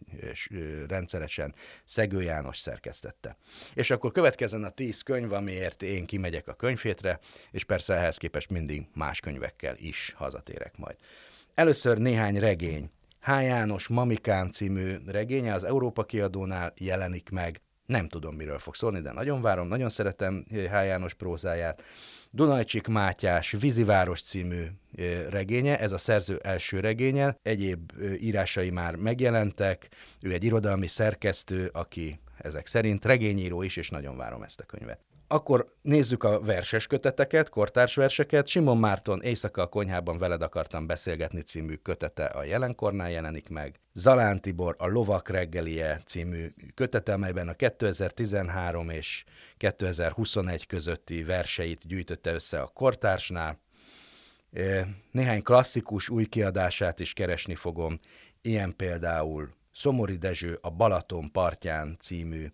rendszeresen 0.88 1.54
Szegő 1.84 2.22
János 2.22 2.58
szerkesztette. 2.58 3.36
És 3.74 3.90
akkor 3.90 4.12
következzen 4.12 4.64
a 4.64 4.70
tíz 4.70 5.00
könyv, 5.00 5.32
amiért 5.32 5.82
én 5.82 6.06
kimegyek 6.06 6.48
a 6.48 6.54
könyvhétre, 6.54 7.18
és 7.50 7.64
persze 7.64 7.94
ehhez 7.94 8.16
képest 8.16 8.50
mindig 8.50 8.86
más 8.94 9.20
könyvekkel 9.20 9.76
is 9.78 10.12
hazatérek 10.16 10.76
majd. 10.76 10.96
Először 11.54 11.98
néhány 11.98 12.38
regény. 12.38 12.90
H. 13.20 13.28
János 13.28 13.88
Mamikán 13.88 14.50
című 14.50 14.96
regénye 15.06 15.54
az 15.54 15.64
Európa 15.64 16.04
kiadónál 16.04 16.72
jelenik 16.76 17.30
meg. 17.30 17.60
Nem 17.86 18.08
tudom, 18.08 18.34
miről 18.34 18.58
fog 18.58 18.74
szólni, 18.74 19.00
de 19.00 19.12
nagyon 19.12 19.42
várom, 19.42 19.68
nagyon 19.68 19.88
szeretem 19.88 20.44
H. 20.50 20.70
János 20.70 21.14
prózáját. 21.14 21.82
Dunajcsik 22.30 22.86
Mátyás 22.86 23.50
Víziváros 23.50 24.22
című 24.22 24.66
regénye, 25.28 25.78
ez 25.78 25.92
a 25.92 25.98
szerző 25.98 26.38
első 26.42 26.80
regénye, 26.80 27.38
egyéb 27.42 27.92
írásai 28.20 28.70
már 28.70 28.94
megjelentek, 28.94 29.88
ő 30.20 30.32
egy 30.32 30.44
irodalmi 30.44 30.86
szerkesztő, 30.86 31.70
aki 31.72 32.20
ezek 32.38 32.66
szerint 32.66 33.04
regényíró 33.04 33.62
is, 33.62 33.76
és 33.76 33.90
nagyon 33.90 34.16
várom 34.16 34.42
ezt 34.42 34.60
a 34.60 34.64
könyvet. 34.64 35.05
Akkor 35.28 35.66
nézzük 35.82 36.24
a 36.24 36.40
verses 36.40 36.86
köteteket, 36.86 37.48
kortárs 37.48 37.94
verseket. 37.94 38.46
Simon 38.46 38.78
Márton 38.78 39.22
Éjszaka 39.22 39.62
a 39.62 39.66
konyhában 39.66 40.18
veled 40.18 40.42
akartam 40.42 40.86
beszélgetni 40.86 41.40
című 41.40 41.74
kötete 41.74 42.24
a 42.24 42.44
jelenkornál 42.44 43.10
jelenik 43.10 43.48
meg. 43.48 43.80
Zalán 43.92 44.40
Tibor 44.40 44.74
a 44.78 44.86
Lovak 44.86 45.28
reggelie 45.28 46.00
című 46.04 46.54
kötete, 46.74 47.12
amelyben 47.12 47.48
a 47.48 47.54
2013 47.54 48.90
és 48.90 49.24
2021 49.56 50.66
közötti 50.66 51.24
verseit 51.24 51.86
gyűjtötte 51.86 52.32
össze 52.32 52.60
a 52.60 52.66
kortársnál. 52.74 53.60
Néhány 55.10 55.42
klasszikus 55.42 56.08
új 56.08 56.24
kiadását 56.24 57.00
is 57.00 57.12
keresni 57.12 57.54
fogom, 57.54 57.98
ilyen 58.42 58.76
például 58.76 59.54
Szomori 59.72 60.16
Dezső 60.16 60.58
a 60.62 60.70
Balaton 60.70 61.32
partján 61.32 61.96
című 62.00 62.46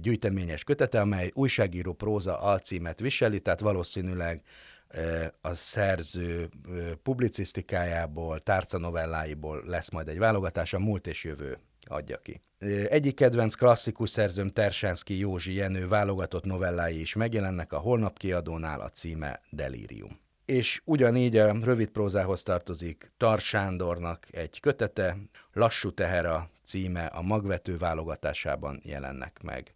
gyűjteményes 0.00 0.64
kötete, 0.64 1.00
amely 1.00 1.30
újságíró 1.34 1.92
próza 1.92 2.40
alcímet 2.40 3.00
viseli, 3.00 3.40
tehát 3.40 3.60
valószínűleg 3.60 4.42
a 5.40 5.54
szerző 5.54 6.48
publicisztikájából, 7.02 8.40
tárcanovelláiból 8.40 9.62
lesz 9.66 9.90
majd 9.90 10.08
egy 10.08 10.18
válogatás, 10.18 10.72
a 10.72 10.78
múlt 10.78 11.06
és 11.06 11.24
jövő 11.24 11.58
adja 11.86 12.18
ki. 12.18 12.42
Egyik 12.88 13.14
kedvenc 13.14 13.54
klasszikus 13.54 14.10
szerzőm 14.10 14.48
Tersenszki 14.48 15.18
Józsi 15.18 15.54
Jenő 15.54 15.88
válogatott 15.88 16.44
novellái 16.44 17.00
is 17.00 17.14
megjelennek 17.14 17.72
a 17.72 17.78
Holnap 17.78 18.18
kiadónál, 18.18 18.80
a 18.80 18.88
címe 18.88 19.40
Delirium. 19.50 20.20
És 20.50 20.80
ugyanígy 20.84 21.36
a 21.36 21.52
rövid 21.62 21.88
prózához 21.88 22.42
tartozik 22.42 23.12
Tar 23.16 23.40
Sándornak 23.40 24.26
egy 24.30 24.60
kötete, 24.60 25.16
Lassú 25.52 25.92
teher 25.92 26.26
a 26.26 26.50
címe, 26.64 27.04
a 27.04 27.22
magvető 27.22 27.76
válogatásában 27.76 28.80
jelennek 28.84 29.40
meg 29.42 29.74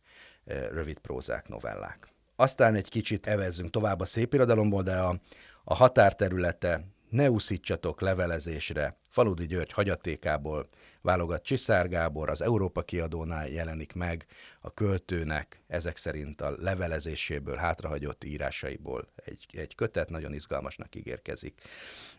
rövid 0.70 0.98
prózák, 0.98 1.48
novellák. 1.48 2.08
Aztán 2.36 2.74
egy 2.74 2.88
kicsit 2.88 3.26
evezzünk 3.26 3.70
tovább 3.70 4.00
a 4.00 4.04
szépirodalomból, 4.04 4.82
de 4.82 4.96
a, 4.96 5.20
a 5.64 5.74
határterülete 5.74 6.84
ne 7.14 7.30
úszítsatok 7.30 8.00
levelezésre, 8.00 8.96
Faludi 9.08 9.46
György 9.46 9.72
hagyatékából. 9.72 10.66
Válogat 11.00 11.42
Csiszár 11.42 11.88
Gábor, 11.88 12.30
az 12.30 12.42
Európa 12.42 12.82
kiadónál 12.82 13.48
jelenik 13.48 13.92
meg. 13.92 14.26
A 14.60 14.74
költőnek 14.74 15.62
ezek 15.66 15.96
szerint 15.96 16.40
a 16.40 16.54
levelezéséből, 16.58 17.56
hátrahagyott 17.56 18.24
írásaiból 18.24 19.08
egy, 19.24 19.46
egy 19.52 19.74
kötet, 19.74 20.10
nagyon 20.10 20.34
izgalmasnak 20.34 20.94
ígérkezik. 20.94 21.60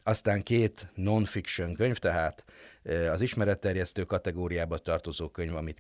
Aztán 0.08 0.44
két 0.44 0.88
non-fiction 0.96 1.74
könyv, 1.74 1.98
tehát 1.98 2.44
az 3.12 3.22
ismeretterjesztő 3.22 4.04
kategóriába 4.04 4.78
tartozó 4.78 5.30
könyv, 5.30 5.56
amit 5.56 5.80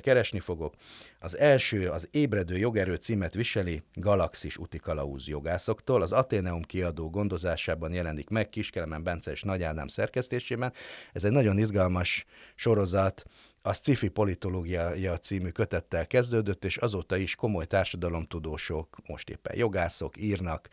keresni 0.00 0.40
fogok. 0.40 0.74
Az 1.20 1.38
első 1.38 1.88
az 1.88 2.08
Ébredő 2.10 2.56
jogerő 2.56 2.94
címet 2.94 3.34
viseli 3.34 3.82
Galaxis 3.94 4.56
utikalauz 4.56 5.28
jogászoktól. 5.28 6.02
Az 6.02 6.12
Ateneum 6.12 6.62
kiadó 6.62 7.10
gondozásában 7.10 7.92
jelenik 7.92 8.28
meg 8.28 8.48
Kiskelemen 8.48 9.02
Bence 9.02 9.30
és 9.30 9.42
Nagy 9.42 9.62
Ádám 9.62 9.88
szerkesztésében. 9.88 10.72
Ez 11.12 11.24
egy 11.24 11.32
nagyon 11.32 11.58
izgalmas 11.58 12.24
sorozat, 12.54 13.24
a 13.66 13.72
Sci-fi 13.72 14.08
politológia 14.08 15.18
című 15.18 15.48
kötettel 15.48 16.06
kezdődött, 16.06 16.64
és 16.64 16.76
azóta 16.76 17.16
is 17.16 17.34
komoly 17.34 17.64
társadalomtudósok, 17.64 18.96
most 19.06 19.30
éppen 19.30 19.56
jogászok 19.56 20.16
írnak 20.16 20.68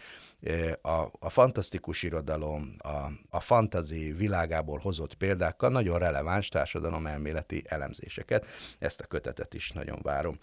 a, 0.81 1.07
a 1.19 1.29
fantasztikus 1.29 2.03
irodalom, 2.03 2.75
a, 2.77 3.11
a 3.29 3.39
fantazi 3.39 4.11
világából 4.11 4.79
hozott 4.79 5.13
példákkal 5.13 5.69
nagyon 5.69 5.99
releváns 5.99 6.47
társadalomelméleti 6.49 7.63
elemzéseket. 7.67 8.45
Ezt 8.79 9.01
a 9.01 9.07
kötetet 9.07 9.53
is 9.53 9.71
nagyon 9.71 9.99
várom. 10.01 10.37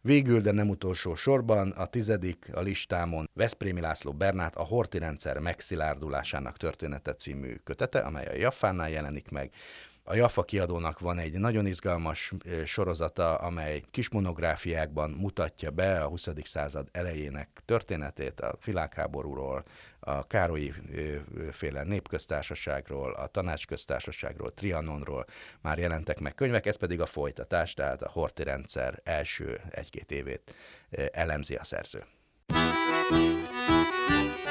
Végül, 0.00 0.40
de 0.40 0.52
nem 0.52 0.68
utolsó 0.68 1.14
sorban, 1.14 1.70
a 1.70 1.86
tizedik 1.86 2.50
a 2.52 2.60
listámon 2.60 3.30
Veszprémi 3.32 3.80
László 3.80 4.12
Bernát 4.12 4.56
a 4.56 4.62
Horti 4.62 4.98
rendszer 4.98 5.38
megszilárdulásának 5.38 6.56
története 6.56 7.14
című 7.14 7.54
kötete, 7.64 7.98
amely 7.98 8.26
a 8.26 8.36
Jaffánnál 8.36 8.90
jelenik 8.90 9.30
meg. 9.30 9.52
A 10.10 10.14
Jaffa 10.14 10.42
kiadónak 10.42 10.98
van 10.98 11.18
egy 11.18 11.32
nagyon 11.32 11.66
izgalmas 11.66 12.32
sorozata, 12.64 13.34
amely 13.34 13.82
kis 13.90 14.10
monográfiákban 14.10 15.10
mutatja 15.10 15.70
be 15.70 16.00
a 16.00 16.08
20. 16.08 16.28
század 16.42 16.88
elejének 16.92 17.48
történetét, 17.64 18.40
a 18.40 18.58
világháborúról, 18.64 19.64
a 20.00 20.26
Károlyi 20.26 20.72
féle 21.50 21.82
népköztársaságról, 21.82 23.12
a 23.12 23.26
tanácsköztársaságról, 23.26 24.54
Trianonról 24.54 25.24
már 25.60 25.78
jelentek 25.78 26.20
meg 26.20 26.34
könyvek, 26.34 26.66
ez 26.66 26.76
pedig 26.76 27.00
a 27.00 27.06
folytatás, 27.06 27.74
tehát 27.74 28.02
a 28.02 28.10
Horti 28.10 28.42
rendszer 28.42 29.00
első 29.04 29.60
egy-két 29.70 30.10
évét 30.10 30.54
elemzi 31.12 31.54
a 31.54 31.64
szerző. 31.64 32.04
Thank 33.10 34.40
you. 34.42 34.47